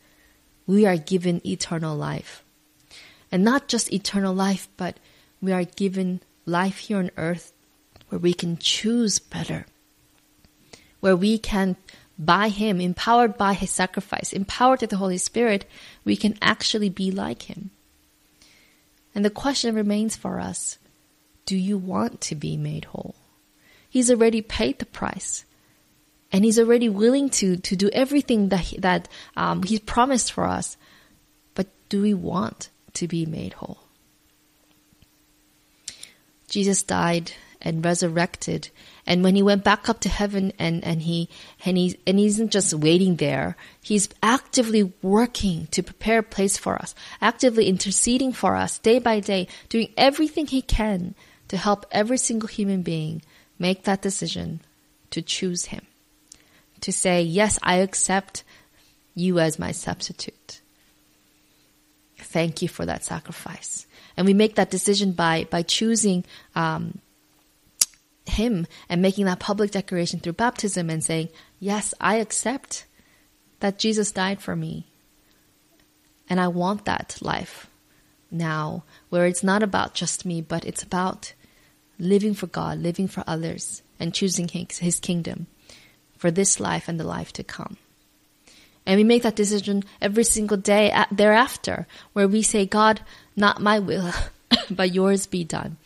We 0.66 0.84
are 0.84 0.98
given 0.98 1.40
eternal 1.46 1.96
life. 1.96 2.44
And 3.32 3.42
not 3.42 3.68
just 3.68 3.90
eternal 3.90 4.34
life, 4.34 4.68
but 4.76 5.00
we 5.40 5.50
are 5.50 5.64
given 5.64 6.20
life 6.44 6.76
here 6.76 6.98
on 6.98 7.10
earth 7.16 7.54
where 8.10 8.18
we 8.18 8.34
can 8.34 8.58
choose 8.58 9.18
better, 9.18 9.64
where 11.00 11.16
we 11.16 11.38
can, 11.38 11.76
by 12.18 12.50
Him, 12.50 12.82
empowered 12.82 13.38
by 13.38 13.54
His 13.54 13.70
sacrifice, 13.70 14.34
empowered 14.34 14.82
with 14.82 14.90
the 14.90 14.98
Holy 14.98 15.16
Spirit, 15.16 15.64
we 16.04 16.16
can 16.16 16.36
actually 16.42 16.90
be 16.90 17.10
like 17.10 17.44
Him. 17.44 17.70
And 19.14 19.24
the 19.24 19.30
question 19.30 19.74
remains 19.74 20.16
for 20.16 20.38
us 20.38 20.76
do 21.50 21.56
you 21.56 21.76
want 21.76 22.20
to 22.20 22.36
be 22.36 22.56
made 22.56 22.84
whole? 22.84 23.16
He's 23.88 24.08
already 24.08 24.40
paid 24.40 24.78
the 24.78 24.86
price. 24.86 25.44
And 26.30 26.44
he's 26.44 26.60
already 26.60 26.88
willing 26.88 27.28
to, 27.40 27.56
to 27.56 27.74
do 27.74 27.90
everything 27.92 28.50
that, 28.50 28.60
he, 28.60 28.78
that 28.78 29.08
um, 29.36 29.64
he's 29.64 29.80
promised 29.80 30.30
for 30.30 30.44
us. 30.44 30.76
But 31.56 31.66
do 31.88 32.02
we 32.02 32.14
want 32.14 32.70
to 32.92 33.08
be 33.08 33.26
made 33.26 33.54
whole? 33.54 33.80
Jesus 36.48 36.84
died 36.84 37.32
and 37.60 37.84
resurrected. 37.84 38.70
And 39.04 39.24
when 39.24 39.34
he 39.34 39.42
went 39.42 39.64
back 39.64 39.88
up 39.88 39.98
to 40.02 40.08
heaven 40.08 40.52
and, 40.56 40.84
and 40.84 41.02
he 41.02 41.28
and 41.64 41.76
he 41.76 41.98
and 42.06 42.16
he 42.16 42.26
isn't 42.26 42.52
just 42.52 42.74
waiting 42.74 43.16
there, 43.16 43.56
he's 43.82 44.08
actively 44.22 44.92
working 45.02 45.66
to 45.72 45.82
prepare 45.82 46.20
a 46.20 46.22
place 46.22 46.56
for 46.56 46.76
us, 46.76 46.94
actively 47.20 47.66
interceding 47.66 48.32
for 48.32 48.54
us 48.54 48.78
day 48.78 49.00
by 49.00 49.18
day, 49.18 49.48
doing 49.68 49.92
everything 49.96 50.46
he 50.46 50.62
can 50.62 51.16
to 51.50 51.56
help 51.56 51.84
every 51.90 52.16
single 52.16 52.46
human 52.46 52.82
being 52.82 53.22
make 53.58 53.82
that 53.82 54.00
decision 54.00 54.60
to 55.10 55.20
choose 55.20 55.64
Him. 55.64 55.84
To 56.82 56.92
say, 56.92 57.22
yes, 57.22 57.58
I 57.60 57.78
accept 57.78 58.44
you 59.16 59.40
as 59.40 59.58
my 59.58 59.72
substitute. 59.72 60.60
Thank 62.18 62.62
you 62.62 62.68
for 62.68 62.86
that 62.86 63.04
sacrifice. 63.04 63.84
And 64.16 64.28
we 64.28 64.32
make 64.32 64.54
that 64.54 64.70
decision 64.70 65.10
by, 65.10 65.48
by 65.50 65.62
choosing 65.62 66.24
um, 66.54 67.00
Him 68.26 68.68
and 68.88 69.02
making 69.02 69.24
that 69.24 69.40
public 69.40 69.72
declaration 69.72 70.20
through 70.20 70.34
baptism 70.34 70.88
and 70.88 71.02
saying, 71.02 71.30
yes, 71.58 71.94
I 72.00 72.16
accept 72.16 72.86
that 73.58 73.80
Jesus 73.80 74.12
died 74.12 74.40
for 74.40 74.54
me. 74.54 74.86
And 76.28 76.38
I 76.38 76.46
want 76.46 76.84
that 76.84 77.18
life 77.20 77.66
now 78.30 78.84
where 79.08 79.26
it's 79.26 79.42
not 79.42 79.64
about 79.64 79.94
just 79.94 80.24
me, 80.24 80.40
but 80.40 80.64
it's 80.64 80.84
about 80.84 81.32
living 82.00 82.34
for 82.34 82.46
God, 82.46 82.78
living 82.78 83.08
for 83.08 83.22
others, 83.26 83.82
and 83.98 84.14
choosing 84.14 84.48
his, 84.48 84.78
his 84.78 85.00
kingdom 85.00 85.46
for 86.16 86.30
this 86.30 86.60
life 86.60 86.88
and 86.88 86.98
the 86.98 87.04
life 87.04 87.32
to 87.34 87.44
come. 87.44 87.76
And 88.86 88.96
we 88.96 89.04
make 89.04 89.22
that 89.22 89.36
decision 89.36 89.84
every 90.00 90.24
single 90.24 90.56
day 90.56 90.92
thereafter, 91.12 91.86
where 92.12 92.26
we 92.26 92.42
say, 92.42 92.66
God, 92.66 93.00
not 93.36 93.60
my 93.60 93.78
will, 93.78 94.12
but 94.70 94.92
yours 94.92 95.26
be 95.26 95.44
done. 95.44 95.76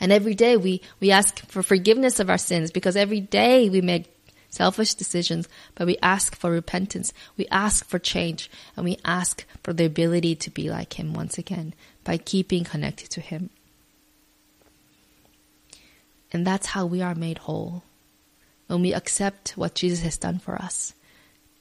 And 0.00 0.12
every 0.12 0.34
day 0.34 0.56
we, 0.56 0.80
we 0.98 1.10
ask 1.10 1.44
for 1.46 1.62
forgiveness 1.62 2.20
of 2.20 2.30
our 2.30 2.38
sins 2.38 2.70
because 2.70 2.96
every 2.96 3.20
day 3.20 3.68
we 3.68 3.82
make 3.82 4.06
selfish 4.48 4.94
decisions, 4.94 5.48
but 5.74 5.86
we 5.86 5.98
ask 6.02 6.34
for 6.34 6.50
repentance. 6.50 7.12
We 7.36 7.46
ask 7.48 7.86
for 7.86 7.98
change 7.98 8.50
and 8.76 8.84
we 8.84 8.98
ask 9.04 9.44
for 9.62 9.72
the 9.72 9.84
ability 9.84 10.36
to 10.36 10.50
be 10.50 10.70
like 10.70 10.98
Him 10.98 11.12
once 11.12 11.38
again 11.38 11.74
by 12.02 12.16
keeping 12.16 12.64
connected 12.64 13.10
to 13.10 13.20
Him. 13.20 13.50
And 16.32 16.46
that's 16.46 16.66
how 16.66 16.86
we 16.86 17.02
are 17.02 17.14
made 17.14 17.38
whole. 17.38 17.82
When 18.66 18.82
we 18.82 18.94
accept 18.94 19.50
what 19.56 19.74
Jesus 19.74 20.02
has 20.02 20.16
done 20.16 20.38
for 20.38 20.60
us 20.60 20.94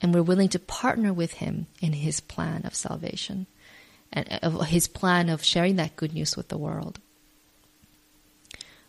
and 0.02 0.14
we're 0.14 0.22
willing 0.22 0.50
to 0.50 0.60
partner 0.60 1.12
with 1.12 1.34
him 1.34 1.68
in 1.82 1.94
his 1.94 2.20
plan 2.20 2.66
of 2.66 2.76
salvation 2.76 3.48
and 4.12 4.28
uh, 4.32 4.40
of 4.44 4.68
his 4.68 4.88
plan 4.88 5.30
of 5.30 5.44
sharing 5.44 5.76
that 5.78 5.96
good 5.96 6.14
news 6.14 6.38
with 6.38 6.50
the 6.50 6.58
world. 6.58 7.00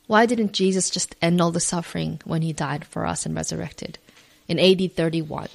Why 0.06 0.26
didn't 0.26 0.52
Jesus 0.52 0.90
just 0.90 1.14
end 1.22 1.40
all 1.40 1.52
the 1.52 1.60
suffering 1.60 2.20
when 2.24 2.42
he 2.42 2.52
died 2.52 2.84
for 2.84 3.06
us 3.06 3.26
and 3.26 3.34
resurrected 3.34 3.98
in 4.48 4.58
AD 4.58 4.94
31, 4.96 5.48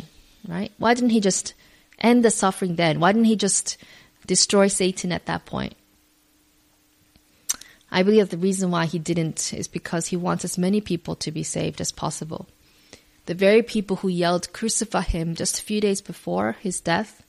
right? 0.47 0.71
Why 0.77 0.93
didn't 0.93 1.09
he 1.09 1.19
just 1.19 1.53
end 1.99 2.23
the 2.23 2.31
suffering 2.31 2.75
then? 2.75 2.99
Why 2.99 3.11
didn't 3.11 3.25
he 3.25 3.35
just 3.35 3.77
destroy 4.25 4.67
Satan 4.67 5.11
at 5.11 5.25
that 5.25 5.45
point? 5.45 5.75
I 7.95 8.03
believe 8.03 8.27
that 8.27 8.31
the 8.31 8.45
reason 8.45 8.71
why 8.71 8.87
he 8.87 8.99
didn't 8.99 9.53
is 9.53 9.69
because 9.69 10.07
he 10.07 10.17
wants 10.17 10.43
as 10.43 10.57
many 10.57 10.81
people 10.81 11.15
to 11.15 11.31
be 11.31 11.43
saved 11.43 11.79
as 11.79 11.93
possible. 11.93 12.45
The 13.25 13.33
very 13.33 13.63
people 13.63 13.95
who 13.95 14.09
yelled, 14.09 14.51
Crucify 14.51 15.03
him, 15.03 15.33
just 15.33 15.57
a 15.57 15.63
few 15.63 15.79
days 15.79 16.01
before 16.01 16.57
his 16.59 16.81
death, 16.81 17.23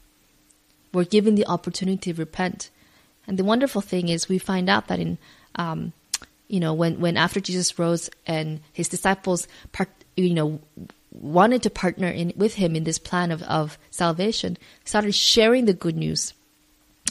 were 0.92 1.04
given 1.04 1.36
the 1.36 1.46
opportunity 1.46 2.12
to 2.12 2.18
repent. 2.18 2.70
And 3.28 3.38
the 3.38 3.44
wonderful 3.44 3.80
thing 3.80 4.08
is, 4.08 4.28
we 4.28 4.38
find 4.38 4.68
out 4.68 4.88
that 4.88 4.98
in, 4.98 5.18
um, 5.54 5.92
you 6.48 6.58
know, 6.58 6.74
when, 6.74 6.98
when 6.98 7.16
after 7.16 7.38
Jesus 7.38 7.78
rose 7.78 8.10
and 8.26 8.58
his 8.72 8.88
disciples, 8.88 9.46
part, 9.70 9.90
you 10.16 10.34
know, 10.34 10.58
wanted 11.12 11.62
to 11.62 11.70
partner 11.70 12.08
in, 12.08 12.32
with 12.34 12.54
him 12.54 12.74
in 12.74 12.82
this 12.82 12.98
plan 12.98 13.30
of, 13.30 13.40
of 13.44 13.78
salvation, 13.92 14.58
started 14.84 15.14
sharing 15.14 15.66
the 15.66 15.74
good 15.74 15.96
news 15.96 16.34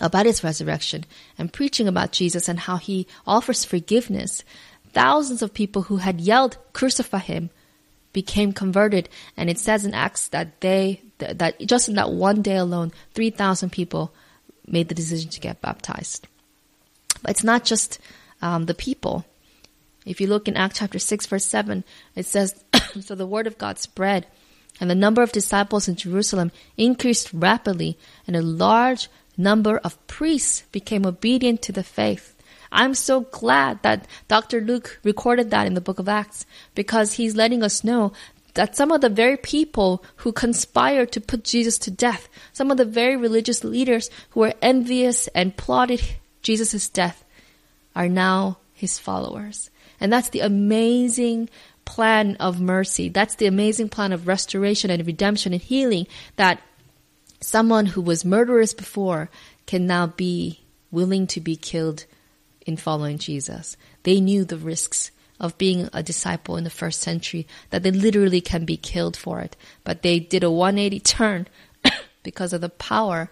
about 0.01 0.25
his 0.25 0.43
resurrection 0.43 1.05
and 1.37 1.53
preaching 1.53 1.87
about 1.87 2.11
Jesus 2.11 2.49
and 2.49 2.59
how 2.59 2.77
he 2.77 3.07
offers 3.25 3.63
forgiveness, 3.63 4.43
thousands 4.91 5.41
of 5.41 5.53
people 5.53 5.83
who 5.83 5.97
had 5.97 6.21
yelled, 6.21 6.57
crucify 6.73 7.19
him, 7.19 7.49
became 8.13 8.53
converted. 8.53 9.09
And 9.37 9.49
it 9.49 9.59
says 9.59 9.85
in 9.85 9.93
Acts 9.93 10.27
that 10.29 10.61
they, 10.61 11.01
that 11.19 11.59
just 11.61 11.89
in 11.89 11.95
that 11.95 12.11
one 12.11 12.41
day 12.41 12.57
alone, 12.57 12.91
3,000 13.13 13.71
people 13.71 14.13
made 14.67 14.89
the 14.89 14.95
decision 14.95 15.29
to 15.31 15.39
get 15.39 15.61
baptized. 15.61 16.27
But 17.21 17.31
it's 17.31 17.43
not 17.43 17.63
just 17.63 17.99
um, 18.41 18.65
the 18.65 18.73
people. 18.73 19.25
If 20.05 20.21
you 20.21 20.27
look 20.27 20.47
in 20.47 20.55
Acts 20.55 20.79
chapter 20.79 20.99
6, 20.99 21.25
verse 21.25 21.45
7, 21.45 21.83
it 22.15 22.25
says, 22.25 22.63
So 23.01 23.15
the 23.15 23.25
word 23.25 23.47
of 23.47 23.57
God 23.57 23.79
spread, 23.79 24.27
and 24.79 24.89
the 24.89 24.95
number 24.95 25.21
of 25.21 25.31
disciples 25.31 25.87
in 25.87 25.95
Jerusalem 25.95 26.51
increased 26.77 27.33
rapidly, 27.33 27.97
and 28.27 28.35
a 28.35 28.41
large 28.41 29.09
number 29.37 29.77
of 29.77 30.05
priests 30.07 30.63
became 30.71 31.05
obedient 31.05 31.61
to 31.63 31.71
the 31.71 31.83
faith. 31.83 32.35
I'm 32.71 32.93
so 32.93 33.21
glad 33.21 33.81
that 33.83 34.07
Dr. 34.27 34.59
Luke 34.61 34.99
recorded 35.03 35.51
that 35.51 35.67
in 35.67 35.75
the 35.75 35.81
book 35.81 35.99
of 35.99 36.09
Acts 36.09 36.45
because 36.73 37.13
he's 37.13 37.35
letting 37.35 37.63
us 37.63 37.83
know 37.83 38.11
that 38.55 38.75
some 38.75 38.91
of 38.91 39.01
the 39.01 39.09
very 39.09 39.37
people 39.37 40.03
who 40.17 40.31
conspired 40.31 41.11
to 41.11 41.21
put 41.21 41.43
Jesus 41.43 41.77
to 41.79 41.91
death, 41.91 42.27
some 42.53 42.71
of 42.71 42.77
the 42.77 42.85
very 42.85 43.15
religious 43.15 43.63
leaders 43.63 44.09
who 44.31 44.41
were 44.41 44.53
envious 44.61 45.27
and 45.29 45.55
plotted 45.55 46.01
Jesus' 46.41 46.89
death, 46.89 47.23
are 47.95 48.09
now 48.09 48.57
his 48.73 48.99
followers. 48.99 49.69
And 49.99 50.11
that's 50.11 50.29
the 50.29 50.41
amazing 50.41 51.49
plan 51.85 52.35
of 52.39 52.59
mercy. 52.59 53.09
That's 53.09 53.35
the 53.35 53.47
amazing 53.47 53.89
plan 53.89 54.11
of 54.11 54.27
restoration 54.27 54.89
and 54.89 55.05
redemption 55.05 55.53
and 55.53 55.61
healing 55.61 56.07
that 56.35 56.61
someone 57.45 57.85
who 57.85 58.01
was 58.01 58.25
murderous 58.25 58.73
before 58.73 59.29
can 59.65 59.85
now 59.85 60.07
be 60.07 60.61
willing 60.91 61.27
to 61.27 61.39
be 61.39 61.55
killed 61.55 62.05
in 62.65 62.77
following 62.77 63.17
Jesus. 63.17 63.77
They 64.03 64.19
knew 64.19 64.43
the 64.43 64.57
risks 64.57 65.11
of 65.39 65.57
being 65.57 65.89
a 65.93 66.01
disciple 66.01 66.57
in 66.57 66.63
the 66.63 66.69
first 66.69 67.01
century, 67.01 67.45
that 67.69 67.83
they 67.83 67.91
literally 67.91 68.41
can 68.41 68.65
be 68.65 68.77
killed 68.77 69.17
for 69.17 69.41
it. 69.41 69.55
But 69.83 70.01
they 70.01 70.19
did 70.19 70.43
a 70.43 70.51
180 70.51 70.99
turn 71.01 71.47
because 72.23 72.53
of 72.53 72.61
the 72.61 72.69
power 72.69 73.29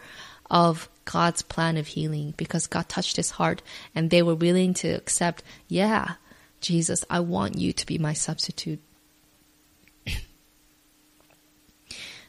of 0.52 0.90
God's 1.06 1.42
plan 1.42 1.78
of 1.78 1.88
healing, 1.88 2.34
because 2.38 2.68
God 2.68 2.90
touched 2.90 3.16
his 3.16 3.32
heart 3.32 3.62
and 3.96 4.10
they 4.10 4.22
were 4.22 4.36
willing 4.36 4.74
to 4.76 4.90
accept, 4.90 5.44
yeah, 5.68 6.16
Jesus, 6.62 7.04
I 7.10 7.22
want 7.22 7.58
you 7.58 7.74
to 7.74 7.86
be 7.86 7.98
my 7.98 8.14
substitute. 8.14 8.80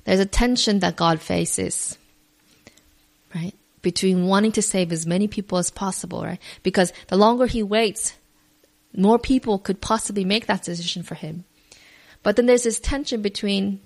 There's 0.04 0.20
a 0.20 0.26
tension 0.26 0.80
that 0.80 0.96
God 0.96 1.20
faces, 1.20 1.98
right? 3.34 3.54
Between 3.82 4.26
wanting 4.26 4.52
to 4.52 4.62
save 4.62 4.92
as 4.92 5.06
many 5.06 5.28
people 5.28 5.58
as 5.58 5.70
possible, 5.70 6.22
right? 6.22 6.40
Because 6.62 6.92
the 7.08 7.16
longer 7.16 7.46
he 7.46 7.62
waits, 7.62 8.14
more 8.96 9.18
people 9.18 9.58
could 9.58 9.80
possibly 9.80 10.24
make 10.24 10.46
that 10.46 10.62
decision 10.62 11.02
for 11.02 11.14
him. 11.14 11.44
But 12.22 12.36
then 12.36 12.46
there's 12.46 12.62
this 12.62 12.80
tension 12.80 13.22
between 13.22 13.80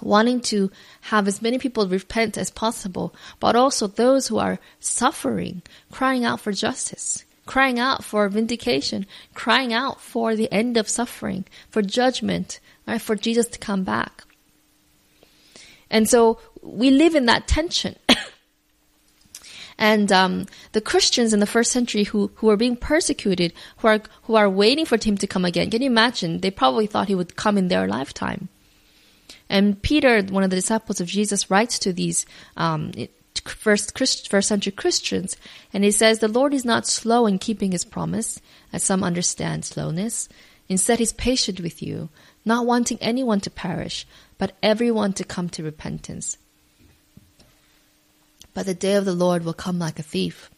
wanting 0.00 0.40
to 0.40 0.70
have 1.02 1.28
as 1.28 1.42
many 1.42 1.58
people 1.58 1.86
repent 1.86 2.38
as 2.38 2.50
possible, 2.50 3.14
but 3.40 3.56
also 3.56 3.86
those 3.86 4.28
who 4.28 4.38
are 4.38 4.58
suffering, 4.80 5.62
crying 5.90 6.24
out 6.24 6.40
for 6.40 6.52
justice, 6.52 7.24
crying 7.46 7.78
out 7.78 8.02
for 8.04 8.28
vindication, 8.28 9.06
crying 9.34 9.72
out 9.72 10.00
for 10.00 10.34
the 10.34 10.50
end 10.52 10.76
of 10.76 10.88
suffering, 10.88 11.44
for 11.68 11.82
judgment, 11.82 12.58
right, 12.86 13.00
for 13.00 13.16
Jesus 13.16 13.46
to 13.48 13.58
come 13.58 13.84
back. 13.84 14.24
And 15.92 16.08
so 16.08 16.38
we 16.62 16.90
live 16.90 17.14
in 17.14 17.26
that 17.26 17.46
tension. 17.46 17.94
and 19.78 20.10
um, 20.10 20.46
the 20.72 20.80
Christians 20.80 21.32
in 21.32 21.40
the 21.40 21.46
first 21.46 21.70
century 21.70 22.04
who 22.04 22.32
who 22.36 22.48
are 22.48 22.56
being 22.56 22.76
persecuted, 22.76 23.52
who 23.76 23.88
are 23.88 24.00
who 24.22 24.34
are 24.34 24.50
waiting 24.50 24.86
for 24.86 24.96
him 24.96 25.16
to 25.18 25.26
come 25.28 25.44
again. 25.44 25.70
Can 25.70 25.82
you 25.82 25.90
imagine? 25.90 26.40
They 26.40 26.50
probably 26.50 26.86
thought 26.86 27.08
he 27.08 27.14
would 27.14 27.36
come 27.36 27.58
in 27.58 27.68
their 27.68 27.86
lifetime. 27.86 28.48
And 29.48 29.80
Peter, 29.82 30.22
one 30.22 30.42
of 30.42 30.50
the 30.50 30.56
disciples 30.56 31.00
of 31.00 31.08
Jesus, 31.08 31.50
writes 31.50 31.78
to 31.80 31.92
these 31.92 32.24
um, 32.56 32.92
first 33.44 33.94
Christ, 33.94 34.30
first 34.30 34.48
century 34.48 34.72
Christians, 34.72 35.36
and 35.74 35.84
he 35.84 35.90
says, 35.90 36.18
"The 36.18 36.28
Lord 36.28 36.54
is 36.54 36.64
not 36.64 36.86
slow 36.86 37.26
in 37.26 37.38
keeping 37.38 37.72
His 37.72 37.84
promise, 37.84 38.40
as 38.72 38.82
some 38.82 39.04
understand 39.04 39.66
slowness. 39.66 40.30
Instead, 40.70 41.00
He's 41.00 41.12
patient 41.12 41.60
with 41.60 41.82
you, 41.82 42.08
not 42.46 42.64
wanting 42.64 42.96
anyone 43.02 43.40
to 43.40 43.50
perish, 43.50 44.06
but 44.42 44.56
everyone 44.60 45.12
to 45.12 45.22
come 45.22 45.48
to 45.48 45.62
repentance." 45.62 46.36
But 48.54 48.66
the 48.66 48.74
day 48.74 48.94
of 48.94 49.04
the 49.04 49.14
Lord 49.14 49.44
will 49.44 49.54
come 49.54 49.78
like 49.78 50.00
a 50.00 50.02
thief. 50.02 50.50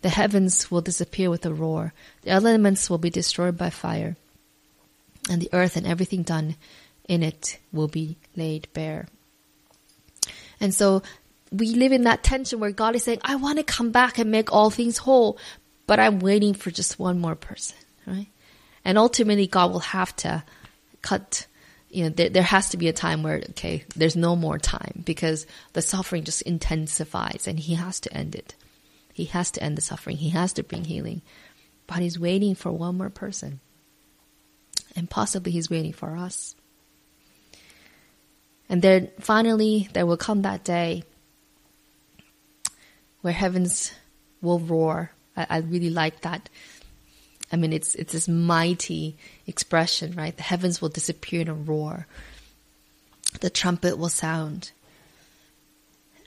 The 0.00 0.08
heavens 0.08 0.70
will 0.70 0.80
disappear 0.80 1.28
with 1.28 1.44
a 1.44 1.52
roar. 1.52 1.92
The 2.22 2.30
elements 2.30 2.88
will 2.88 2.96
be 2.96 3.10
destroyed 3.10 3.58
by 3.58 3.68
fire. 3.68 4.16
And 5.28 5.42
the 5.42 5.50
earth 5.52 5.76
and 5.76 5.86
everything 5.86 6.22
done 6.22 6.56
in 7.06 7.22
it 7.22 7.58
will 7.70 7.88
be 7.88 8.16
laid 8.34 8.66
bare. 8.72 9.08
And 10.58 10.72
so 10.72 11.02
we 11.52 11.74
live 11.74 11.92
in 11.92 12.04
that 12.04 12.22
tension 12.22 12.60
where 12.60 12.70
God 12.70 12.96
is 12.96 13.04
saying, 13.04 13.20
I 13.22 13.36
want 13.36 13.58
to 13.58 13.74
come 13.76 13.90
back 13.90 14.16
and 14.16 14.30
make 14.30 14.50
all 14.50 14.70
things 14.70 14.96
whole, 14.96 15.36
but 15.86 16.00
I'm 16.00 16.20
waiting 16.20 16.54
for 16.54 16.70
just 16.70 16.98
one 16.98 17.18
more 17.20 17.36
person, 17.36 17.76
right? 18.06 18.28
And 18.86 18.96
ultimately, 18.96 19.46
God 19.46 19.70
will 19.70 19.92
have 19.92 20.16
to 20.24 20.44
cut 21.02 21.46
you 21.90 22.04
know, 22.04 22.10
there, 22.10 22.28
there 22.28 22.42
has 22.42 22.70
to 22.70 22.76
be 22.76 22.88
a 22.88 22.92
time 22.92 23.22
where, 23.22 23.42
okay, 23.50 23.84
there's 23.96 24.16
no 24.16 24.36
more 24.36 24.58
time 24.58 25.02
because 25.04 25.46
the 25.72 25.82
suffering 25.82 26.24
just 26.24 26.42
intensifies 26.42 27.46
and 27.46 27.58
he 27.58 27.74
has 27.74 28.00
to 28.00 28.12
end 28.12 28.34
it. 28.34 28.54
He 29.12 29.24
has 29.26 29.50
to 29.52 29.62
end 29.62 29.76
the 29.76 29.82
suffering. 29.82 30.16
He 30.16 30.30
has 30.30 30.52
to 30.54 30.62
bring 30.62 30.84
healing. 30.84 31.22
But 31.86 31.98
he's 31.98 32.18
waiting 32.18 32.54
for 32.54 32.70
one 32.70 32.98
more 32.98 33.10
person. 33.10 33.60
And 34.94 35.08
possibly 35.08 35.52
he's 35.52 35.70
waiting 35.70 35.92
for 35.92 36.16
us. 36.16 36.54
And 38.68 38.82
then 38.82 39.10
finally, 39.18 39.88
there 39.94 40.04
will 40.04 40.18
come 40.18 40.42
that 40.42 40.64
day 40.64 41.04
where 43.22 43.32
heavens 43.32 43.92
will 44.42 44.60
roar. 44.60 45.10
I, 45.36 45.46
I 45.48 45.58
really 45.58 45.90
like 45.90 46.20
that 46.20 46.50
I 47.50 47.56
mean, 47.56 47.72
it's 47.72 47.94
it's 47.94 48.12
this 48.12 48.28
mighty 48.28 49.16
expression, 49.46 50.14
right? 50.14 50.36
The 50.36 50.42
heavens 50.42 50.82
will 50.82 50.90
disappear 50.90 51.40
in 51.40 51.48
a 51.48 51.54
roar. 51.54 52.06
The 53.40 53.50
trumpet 53.50 53.98
will 53.98 54.08
sound. 54.08 54.72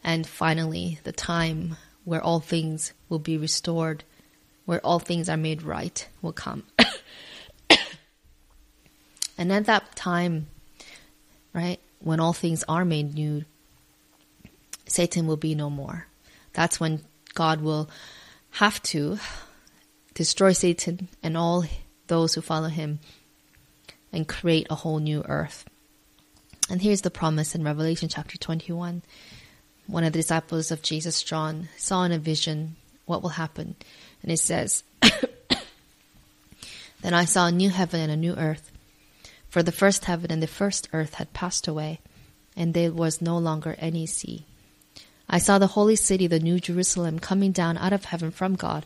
And 0.04 0.26
finally, 0.26 1.00
the 1.04 1.12
time 1.12 1.78
where 2.06 2.22
all 2.22 2.40
things 2.40 2.94
will 3.08 3.20
be 3.20 3.38
restored, 3.38 4.04
where 4.66 4.84
all 4.84 5.00
things 5.00 5.30
are 5.30 5.38
made 5.38 5.62
right, 5.62 6.08
will 6.22 6.34
come. 6.34 6.64
and 9.38 9.52
at 9.52 9.66
that 9.66 9.96
time, 9.96 10.48
right, 11.54 11.80
when 12.00 12.20
all 12.20 12.34
things 12.34 12.64
are 12.68 12.84
made 12.84 13.14
new, 13.14 13.46
Satan 14.88 15.28
will 15.28 15.38
be 15.38 15.54
no 15.54 15.70
more. 15.70 16.08
That's 16.54 16.80
when 16.80 17.04
God 17.36 17.62
will 17.62 17.90
have 18.52 18.82
to 18.84 19.20
destroy 20.14 20.54
Satan 20.54 21.10
and 21.24 21.38
all 21.38 21.66
those 22.08 22.34
who 22.34 22.42
follow 22.42 22.68
him 22.68 23.00
and 24.12 24.28
create 24.28 24.68
a 24.70 24.76
whole 24.76 25.00
new 25.00 25.24
earth. 25.28 25.66
And 26.70 26.82
here's 26.82 27.02
the 27.02 27.12
promise 27.12 27.56
in 27.56 27.64
Revelation 27.64 28.10
chapter 28.10 28.38
21. 28.38 29.02
One 29.88 30.04
of 30.04 30.14
the 30.14 30.20
disciples 30.20 30.72
of 30.72 30.82
Jesus, 30.82 31.24
John, 31.24 31.70
saw 31.78 32.04
in 32.04 32.12
a 32.12 32.20
vision 32.20 32.76
what 33.06 33.22
will 33.22 33.30
happen. 33.30 33.76
And 34.22 34.32
it 34.32 34.40
says, 34.40 34.84
Then 37.02 37.14
I 37.14 37.26
saw 37.26 37.48
a 37.48 37.52
new 37.52 37.70
heaven 37.70 38.00
and 38.00 38.12
a 38.12 38.18
new 38.18 38.36
earth. 38.36 38.72
For 39.50 39.64
the 39.64 39.72
first 39.72 40.06
heaven 40.06 40.32
and 40.32 40.42
the 40.42 40.48
first 40.48 40.88
earth 40.94 41.16
had 41.16 41.34
passed 41.34 41.68
away, 41.68 42.00
and 42.56 42.74
there 42.74 42.94
was 42.94 43.22
no 43.22 43.38
longer 43.38 43.76
any 43.80 44.06
sea. 44.06 44.46
I 45.28 45.40
saw 45.40 45.60
the 45.60 45.68
holy 45.68 45.98
city, 45.98 46.28
the 46.28 46.40
new 46.40 46.60
Jerusalem, 46.60 47.20
coming 47.20 47.52
down 47.52 47.78
out 47.78 47.92
of 47.92 48.06
heaven 48.06 48.32
from 48.32 48.56
God 48.56 48.86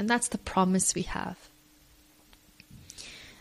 And 0.00 0.08
that's 0.08 0.28
the 0.28 0.38
promise 0.38 0.94
we 0.94 1.02
have 1.02 1.36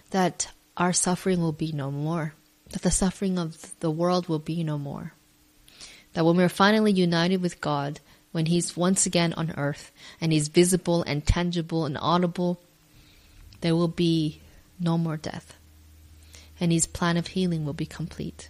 that 0.09 0.51
our 0.75 0.91
suffering 0.91 1.39
will 1.39 1.53
be 1.53 1.71
no 1.71 1.89
more, 1.89 2.33
that 2.71 2.81
the 2.81 2.91
suffering 2.91 3.39
of 3.39 3.79
the 3.79 3.89
world 3.89 4.27
will 4.27 4.39
be 4.39 4.61
no 4.61 4.77
more. 4.77 5.13
That 6.15 6.25
when 6.25 6.35
we're 6.35 6.49
finally 6.49 6.91
united 6.91 7.41
with 7.41 7.61
God, 7.61 8.01
when 8.33 8.47
He's 8.47 8.75
once 8.75 9.05
again 9.05 9.31
on 9.35 9.53
earth 9.55 9.93
and 10.19 10.33
He's 10.33 10.49
visible 10.49 11.01
and 11.03 11.25
tangible 11.25 11.85
and 11.85 11.97
audible, 11.97 12.59
there 13.61 13.73
will 13.73 13.87
be 13.87 14.41
no 14.81 14.97
more 14.97 15.15
death. 15.15 15.55
And 16.59 16.73
His 16.73 16.87
plan 16.87 17.15
of 17.15 17.27
healing 17.27 17.63
will 17.63 17.71
be 17.71 17.85
complete. 17.85 18.49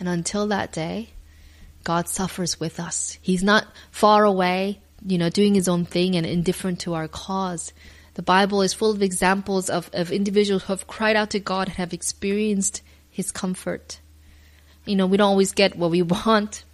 And 0.00 0.08
until 0.08 0.46
that 0.46 0.72
day, 0.72 1.10
God 1.84 2.08
suffers 2.08 2.58
with 2.58 2.80
us. 2.80 3.18
He's 3.20 3.44
not 3.44 3.66
far 3.90 4.24
away 4.24 4.80
you 5.04 5.18
know, 5.18 5.30
doing 5.30 5.54
his 5.54 5.68
own 5.68 5.84
thing 5.84 6.16
and 6.16 6.26
indifferent 6.26 6.80
to 6.80 6.94
our 6.94 7.08
cause. 7.08 7.72
The 8.14 8.22
Bible 8.22 8.62
is 8.62 8.74
full 8.74 8.90
of 8.90 9.02
examples 9.02 9.70
of, 9.70 9.90
of 9.92 10.10
individuals 10.10 10.64
who 10.64 10.72
have 10.72 10.86
cried 10.86 11.16
out 11.16 11.30
to 11.30 11.40
God 11.40 11.68
and 11.68 11.76
have 11.76 11.92
experienced 11.92 12.82
his 13.10 13.30
comfort. 13.30 14.00
You 14.84 14.96
know, 14.96 15.06
we 15.06 15.16
don't 15.16 15.30
always 15.30 15.52
get 15.52 15.76
what 15.76 15.90
we 15.90 16.02
want, 16.26 16.64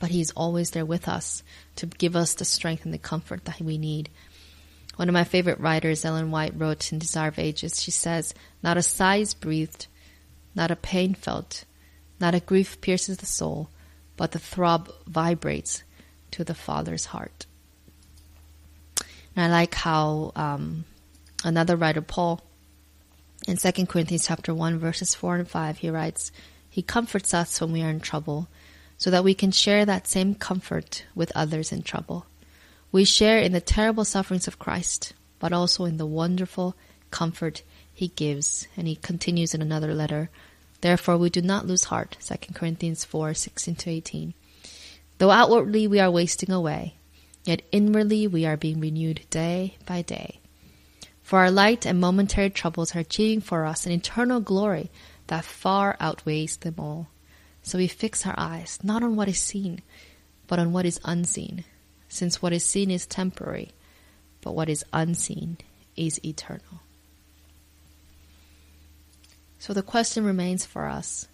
but 0.00 0.10
he's 0.10 0.32
always 0.32 0.70
there 0.70 0.84
with 0.84 1.08
us 1.08 1.42
to 1.76 1.86
give 1.86 2.16
us 2.16 2.34
the 2.34 2.44
strength 2.44 2.84
and 2.84 2.92
the 2.92 2.98
comfort 2.98 3.44
that 3.44 3.60
we 3.60 3.78
need. 3.78 4.10
One 4.96 5.08
of 5.08 5.12
my 5.12 5.24
favorite 5.24 5.60
writers, 5.60 6.04
Ellen 6.04 6.30
White, 6.30 6.58
wrote 6.58 6.90
in 6.90 6.98
Desire 6.98 7.28
of 7.28 7.38
Ages, 7.38 7.82
she 7.82 7.90
says, 7.90 8.34
Not 8.62 8.78
a 8.78 8.82
sigh 8.82 9.16
is 9.16 9.34
breathed, 9.34 9.86
not 10.54 10.70
a 10.70 10.76
pain 10.76 11.14
felt, 11.14 11.64
not 12.18 12.34
a 12.34 12.40
grief 12.40 12.80
pierces 12.80 13.18
the 13.18 13.26
soul, 13.26 13.68
but 14.16 14.32
the 14.32 14.38
throb 14.38 14.90
vibrates 15.06 15.82
to 16.32 16.44
the 16.44 16.54
Father's 16.54 17.06
heart. 17.06 17.46
And 19.34 19.44
I 19.44 19.48
like 19.48 19.74
how 19.74 20.32
um, 20.34 20.84
another 21.44 21.76
writer, 21.76 22.00
Paul, 22.00 22.42
In 23.46 23.56
2 23.56 23.86
Corinthians 23.86 24.26
chapter 24.26 24.54
1 24.54 24.78
verses 24.78 25.14
4 25.14 25.36
and 25.36 25.48
5 25.48 25.78
he 25.78 25.90
writes, 25.90 26.32
He 26.70 26.82
comforts 26.82 27.34
us 27.34 27.60
when 27.60 27.72
we 27.72 27.82
are 27.82 27.90
in 27.90 28.00
trouble, 28.00 28.48
so 28.98 29.10
that 29.10 29.24
we 29.24 29.34
can 29.34 29.52
share 29.52 29.84
that 29.84 30.08
same 30.08 30.34
comfort 30.34 31.04
with 31.14 31.30
others 31.34 31.70
in 31.70 31.82
trouble. 31.82 32.26
We 32.90 33.04
share 33.04 33.38
in 33.38 33.52
the 33.52 33.60
terrible 33.60 34.04
sufferings 34.04 34.48
of 34.48 34.58
Christ, 34.58 35.12
but 35.38 35.52
also 35.52 35.84
in 35.84 35.98
the 35.98 36.06
wonderful 36.06 36.74
comfort 37.10 37.62
he 37.92 38.08
gives. 38.08 38.68
And 38.76 38.88
he 38.88 38.96
continues 38.96 39.54
in 39.54 39.60
another 39.60 39.94
letter, 39.94 40.30
Therefore 40.80 41.18
we 41.18 41.30
do 41.30 41.42
not 41.42 41.66
lose 41.66 41.84
heart, 41.84 42.16
2 42.20 42.54
Corinthians 42.54 43.04
4, 43.04 43.34
16 43.34 43.74
to 43.76 43.90
18. 43.90 44.34
Though 45.18 45.30
outwardly 45.30 45.86
we 45.86 46.00
are 46.00 46.10
wasting 46.10 46.50
away, 46.50 46.94
yet 47.44 47.62
inwardly 47.72 48.26
we 48.26 48.44
are 48.44 48.56
being 48.56 48.80
renewed 48.80 49.22
day 49.30 49.76
by 49.86 50.02
day. 50.02 50.40
For 51.22 51.40
our 51.40 51.50
light 51.50 51.86
and 51.86 52.00
momentary 52.00 52.50
troubles 52.50 52.94
are 52.94 53.00
achieving 53.00 53.40
for 53.40 53.64
us 53.64 53.86
an 53.86 53.92
eternal 53.92 54.40
glory 54.40 54.90
that 55.26 55.44
far 55.44 55.96
outweighs 55.98 56.56
them 56.58 56.76
all. 56.78 57.08
So 57.62 57.78
we 57.78 57.88
fix 57.88 58.24
our 58.26 58.34
eyes 58.36 58.78
not 58.82 59.02
on 59.02 59.16
what 59.16 59.28
is 59.28 59.40
seen, 59.40 59.82
but 60.46 60.58
on 60.60 60.72
what 60.72 60.86
is 60.86 61.00
unseen, 61.04 61.64
since 62.08 62.40
what 62.40 62.52
is 62.52 62.64
seen 62.64 62.92
is 62.92 63.06
temporary, 63.06 63.72
but 64.40 64.54
what 64.54 64.68
is 64.68 64.84
unseen 64.92 65.58
is 65.96 66.24
eternal. 66.24 66.80
So 69.58 69.72
the 69.72 69.82
question 69.82 70.24
remains 70.24 70.64
for 70.64 70.86
us 70.86 71.26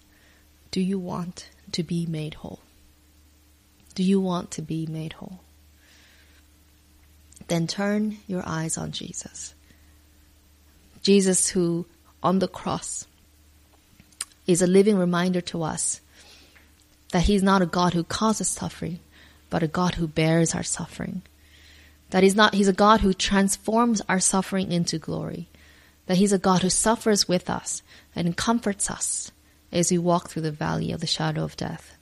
do 0.71 0.81
you 0.81 0.97
want 0.97 1.51
to 1.73 1.83
be 1.83 2.07
made 2.07 2.33
whole? 2.33 2.62
Do 3.95 4.03
you 4.03 4.19
want 4.19 4.51
to 4.51 4.61
be 4.61 4.85
made 4.85 5.13
whole? 5.13 5.39
Then 7.47 7.67
turn 7.67 8.17
your 8.27 8.43
eyes 8.45 8.77
on 8.77 8.91
Jesus. 8.91 9.53
Jesus, 11.01 11.49
who 11.49 11.85
on 12.21 12.39
the 12.39 12.47
cross 12.47 13.05
is 14.47 14.61
a 14.61 14.67
living 14.67 14.97
reminder 14.97 15.41
to 15.41 15.63
us 15.63 16.01
that 17.11 17.23
He's 17.23 17.43
not 17.43 17.61
a 17.61 17.67
God 17.67 17.93
who 17.93 18.03
causes 18.03 18.47
suffering, 18.47 18.99
but 19.49 19.63
a 19.63 19.67
God 19.67 19.95
who 19.95 20.07
bears 20.07 20.55
our 20.55 20.63
suffering. 20.63 21.21
That 22.09 22.23
He's 22.23 22.35
not, 22.35 22.53
He's 22.53 22.67
a 22.67 22.73
God 22.73 23.01
who 23.01 23.13
transforms 23.13 24.01
our 24.09 24.19
suffering 24.19 24.71
into 24.71 24.97
glory. 24.97 25.47
That 26.07 26.17
He's 26.17 26.33
a 26.33 26.39
God 26.39 26.61
who 26.61 26.69
suffers 26.69 27.27
with 27.27 27.49
us 27.49 27.81
and 28.15 28.37
comforts 28.37 28.89
us 28.89 29.31
as 29.71 29.91
we 29.91 29.97
walk 29.97 30.29
through 30.29 30.41
the 30.41 30.51
valley 30.51 30.91
of 30.91 31.01
the 31.01 31.07
shadow 31.07 31.43
of 31.43 31.57
death. 31.57 31.95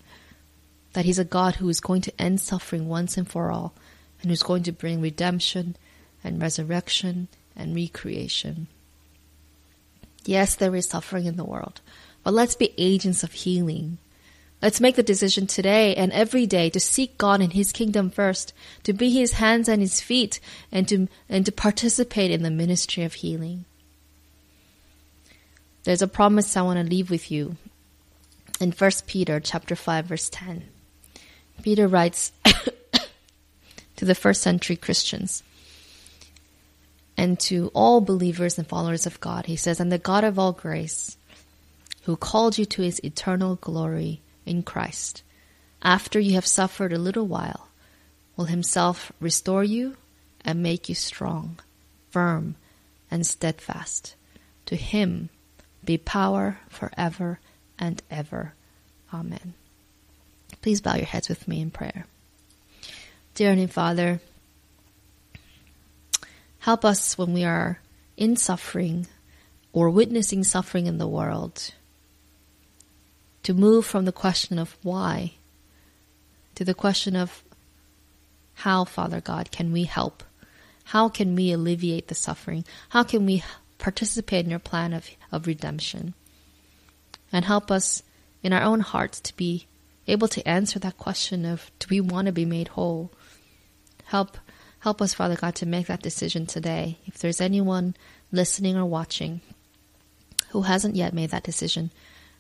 That 0.94 1.06
He's 1.06 1.20
a 1.20 1.26
God 1.26 1.56
who 1.56 1.70
is 1.70 1.80
going 1.80 2.02
to 2.02 2.22
end 2.22 2.42
suffering 2.42 2.88
once 2.88 3.18
and 3.18 3.30
for 3.30 3.52
all, 3.52 3.74
and 4.22 4.30
who's 4.30 4.44
going 4.44 4.64
to 4.64 4.72
bring 4.72 5.02
redemption 5.02 5.76
and 6.24 6.42
resurrection 6.42 7.28
and 7.56 7.76
recreation. 7.76 8.68
Yes, 10.26 10.56
there 10.56 10.76
is 10.76 10.88
suffering 10.88 11.26
in 11.26 11.38
the 11.38 11.46
world, 11.46 11.82
but 12.24 12.34
let's 12.34 12.56
be 12.56 12.74
agents 12.78 13.24
of 13.24 13.32
healing. 13.32 13.98
Let's 14.62 14.80
make 14.80 14.96
the 14.96 15.04
decision 15.04 15.48
today 15.48 15.96
and 15.96 16.12
every 16.12 16.46
day 16.46 16.70
to 16.70 16.80
seek 16.80 17.18
God 17.18 17.42
and 17.42 17.54
His 17.54 17.72
kingdom 17.72 18.12
first, 18.12 18.54
to 18.84 18.94
be 18.94 19.10
His 19.10 19.34
hands 19.34 19.68
and 19.68 19.82
His 19.82 20.02
feet, 20.02 20.40
and 20.72 20.88
to, 20.90 21.08
and 21.28 21.46
to 21.46 21.52
participate 21.52 22.30
in 22.30 22.44
the 22.44 22.52
ministry 22.52 23.04
of 23.04 23.16
healing. 23.16 23.66
There's 25.84 26.04
a 26.04 26.08
promise 26.08 26.56
I 26.56 26.62
want 26.62 26.78
to 26.78 26.86
leave 26.86 27.10
with 27.10 27.32
you 27.32 27.58
in 28.60 28.72
1 28.72 28.92
Peter 29.08 29.40
chapter 29.40 29.76
5 29.76 30.06
verse 30.06 30.30
10. 30.30 30.66
Peter 31.62 31.88
writes 31.88 32.32
to 33.96 34.06
the 34.06 34.16
first 34.16 34.42
century 34.42 34.76
Christians 34.76 35.44
and 37.18 37.40
to 37.40 37.70
all 37.74 38.02
believers 38.02 38.58
and 38.58 38.68
followers 38.68 39.06
of 39.06 39.20
God. 39.20 39.46
He 39.46 39.56
says, 39.56 39.80
And 39.80 39.92
the 39.92 39.98
God 39.98 40.24
of 40.24 40.40
all 40.40 40.54
grace, 40.54 41.18
who 42.04 42.16
called 42.16 42.58
you 42.58 42.66
to 42.66 42.82
his 42.82 43.00
eternal 43.04 43.58
glory 43.58 44.22
in 44.46 44.64
Christ, 44.64 45.24
after 45.84 46.20
you 46.20 46.34
have 46.34 46.48
suffered 46.48 46.94
a 46.94 46.98
little 46.98 47.28
while, 47.28 47.68
will 48.36 48.46
himself 48.46 49.12
restore 49.20 49.64
you 49.64 49.98
and 50.44 50.64
make 50.64 50.90
you 50.90 50.96
strong, 50.96 51.60
firm, 52.10 52.56
and 53.12 53.26
steadfast. 53.26 54.16
To 54.66 54.76
him 54.76 55.30
be 55.84 55.98
power 55.98 56.60
forever 56.70 57.40
and 57.78 58.02
ever. 58.10 58.54
Amen. 59.14 59.54
Please 60.62 60.82
bow 60.82 60.96
your 60.96 61.06
heads 61.06 61.30
with 61.30 61.48
me 61.48 61.62
in 61.62 61.72
prayer. 61.72 62.06
Dear 63.34 63.50
Heavenly 63.50 63.68
Father, 63.68 64.22
help 66.60 66.86
us 66.86 67.18
when 67.18 67.34
we 67.34 67.44
are 67.44 67.80
in 68.18 68.36
suffering 68.36 69.08
or 69.74 69.90
witnessing 69.90 70.44
suffering 70.44 70.86
in 70.86 70.98
the 70.98 71.08
world 71.08 71.74
to 73.44 73.54
move 73.54 73.86
from 73.86 74.06
the 74.06 74.12
question 74.12 74.60
of 74.60 74.78
why 74.84 75.34
to 76.56 76.64
the 76.64 76.74
question 76.74 77.16
of 77.16 77.44
how, 78.54 78.86
Father 78.86 79.22
God, 79.22 79.50
can 79.50 79.72
we 79.72 79.86
help? 79.86 80.24
How 80.84 81.10
can 81.10 81.36
we 81.36 81.52
alleviate 81.52 82.08
the 82.08 82.16
suffering? 82.16 82.66
How 82.90 83.04
can 83.04 83.26
we 83.26 83.44
participate 83.80 84.46
in 84.46 84.52
your 84.52 84.60
plan 84.60 84.94
of, 84.94 85.10
of 85.32 85.48
redemption? 85.48 86.14
And 87.32 87.46
help 87.46 87.72
us 87.72 88.04
in 88.44 88.54
our 88.54 88.62
own 88.62 88.82
hearts 88.82 89.20
to 89.22 89.36
be 89.36 89.66
able 90.08 90.28
to 90.30 90.48
answer 90.48 90.80
that 90.80 90.98
question 90.98 91.46
of 91.46 91.72
do 91.80 91.88
we 91.90 92.02
want 92.02 92.26
to 92.28 92.32
be 92.32 92.46
made 92.46 92.70
whole? 92.70 93.12
Help 94.06 94.38
help 94.80 95.02
us, 95.02 95.14
Father 95.14 95.36
God, 95.36 95.56
to 95.56 95.66
make 95.66 95.88
that 95.88 96.02
decision 96.02 96.46
today. 96.46 96.98
If 97.06 97.20
there's 97.20 97.42
anyone 97.42 97.96
listening 98.32 98.76
or 98.76 98.86
watching 98.86 99.42
who 100.50 100.64
hasn't 100.64 100.96
yet 100.96 101.14
made 101.14 101.30
that 101.30 101.44
decision, 101.44 101.92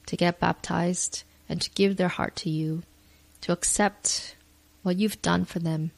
to 0.08 0.18
get 0.18 0.40
baptized 0.40 1.24
and 1.48 1.62
to 1.62 1.70
give 1.72 1.98
their 1.98 2.08
heart 2.08 2.36
to 2.38 2.50
you, 2.50 2.84
to 3.42 3.52
accept 3.52 4.36
what 4.84 4.98
you've 4.98 5.22
done 5.22 5.46
for 5.46 5.60
them, 5.60 5.92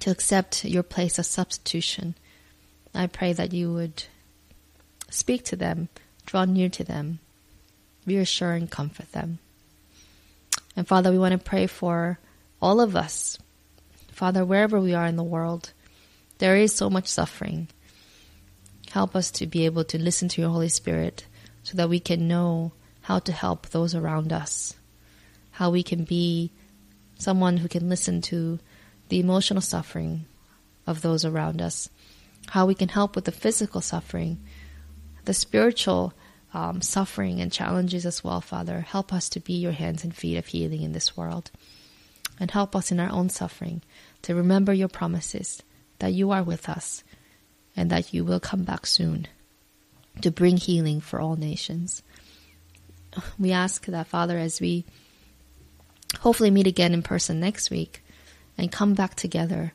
to 0.00 0.10
accept 0.10 0.64
your 0.64 0.82
place 0.82 1.18
of 1.18 1.26
substitution. 1.26 2.14
I 2.94 3.06
pray 3.06 3.32
that 3.32 3.52
you 3.52 3.72
would 3.72 4.04
speak 5.10 5.44
to 5.46 5.56
them, 5.56 5.88
draw 6.26 6.44
near 6.44 6.68
to 6.70 6.84
them, 6.84 7.18
reassure 8.06 8.52
and 8.52 8.70
comfort 8.70 9.12
them. 9.12 9.38
And 10.76 10.86
Father, 10.86 11.10
we 11.10 11.18
want 11.18 11.32
to 11.32 11.38
pray 11.38 11.66
for 11.66 12.18
all 12.60 12.80
of 12.80 12.96
us. 12.96 13.38
Father, 14.10 14.44
wherever 14.44 14.80
we 14.80 14.94
are 14.94 15.06
in 15.06 15.16
the 15.16 15.22
world, 15.22 15.72
there 16.38 16.56
is 16.56 16.74
so 16.74 16.88
much 16.88 17.08
suffering. 17.08 17.68
Help 18.90 19.16
us 19.16 19.30
to 19.32 19.46
be 19.46 19.64
able 19.64 19.84
to 19.84 19.98
listen 19.98 20.28
to 20.28 20.40
your 20.40 20.50
Holy 20.50 20.68
Spirit 20.68 21.26
so 21.62 21.76
that 21.76 21.88
we 21.88 22.00
can 22.00 22.28
know 22.28 22.72
how 23.02 23.18
to 23.18 23.32
help 23.32 23.68
those 23.68 23.94
around 23.94 24.32
us, 24.32 24.74
how 25.52 25.70
we 25.70 25.82
can 25.82 26.04
be 26.04 26.50
someone 27.18 27.58
who 27.58 27.68
can 27.68 27.88
listen 27.88 28.20
to 28.20 28.58
the 29.08 29.20
emotional 29.20 29.60
suffering 29.60 30.24
of 30.86 31.02
those 31.02 31.24
around 31.24 31.62
us, 31.62 31.88
how 32.48 32.66
we 32.66 32.74
can 32.74 32.88
help 32.88 33.14
with 33.14 33.24
the 33.24 33.32
physical 33.32 33.80
suffering, 33.80 34.38
the 35.24 35.34
spiritual 35.34 36.12
um, 36.54 36.82
suffering 36.82 37.40
and 37.40 37.52
challenges 37.52 38.04
as 38.04 38.22
well, 38.22 38.40
Father. 38.40 38.80
Help 38.80 39.12
us 39.12 39.28
to 39.30 39.40
be 39.40 39.54
your 39.54 39.72
hands 39.72 40.04
and 40.04 40.14
feet 40.14 40.36
of 40.36 40.46
healing 40.46 40.82
in 40.82 40.92
this 40.92 41.16
world. 41.16 41.50
And 42.38 42.50
help 42.50 42.74
us 42.74 42.90
in 42.90 43.00
our 43.00 43.10
own 43.10 43.28
suffering 43.28 43.82
to 44.22 44.34
remember 44.34 44.72
your 44.72 44.88
promises 44.88 45.62
that 45.98 46.12
you 46.12 46.30
are 46.30 46.42
with 46.42 46.68
us 46.68 47.04
and 47.76 47.90
that 47.90 48.12
you 48.12 48.24
will 48.24 48.40
come 48.40 48.64
back 48.64 48.86
soon 48.86 49.28
to 50.20 50.30
bring 50.30 50.56
healing 50.56 51.00
for 51.00 51.20
all 51.20 51.36
nations. 51.36 52.02
We 53.38 53.52
ask 53.52 53.86
that, 53.86 54.06
Father, 54.06 54.38
as 54.38 54.60
we 54.60 54.84
hopefully 56.20 56.50
meet 56.50 56.66
again 56.66 56.92
in 56.92 57.02
person 57.02 57.40
next 57.40 57.70
week 57.70 58.02
and 58.58 58.70
come 58.72 58.94
back 58.94 59.14
together, 59.14 59.72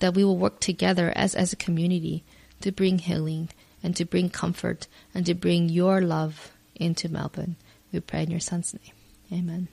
that 0.00 0.14
we 0.14 0.24
will 0.24 0.36
work 0.36 0.60
together 0.60 1.12
as, 1.14 1.34
as 1.34 1.52
a 1.52 1.56
community 1.56 2.24
to 2.60 2.72
bring 2.72 2.98
healing 2.98 3.48
and 3.82 3.96
to 3.96 4.04
bring 4.04 4.30
comfort 4.30 4.86
and 5.14 5.24
to 5.26 5.34
bring 5.34 5.68
your 5.68 6.00
love 6.00 6.52
into 6.74 7.08
Melbourne. 7.08 7.56
We 7.92 8.00
pray 8.00 8.22
in 8.22 8.30
your 8.30 8.40
son's 8.40 8.74
name. 8.74 9.40
Amen. 9.40 9.68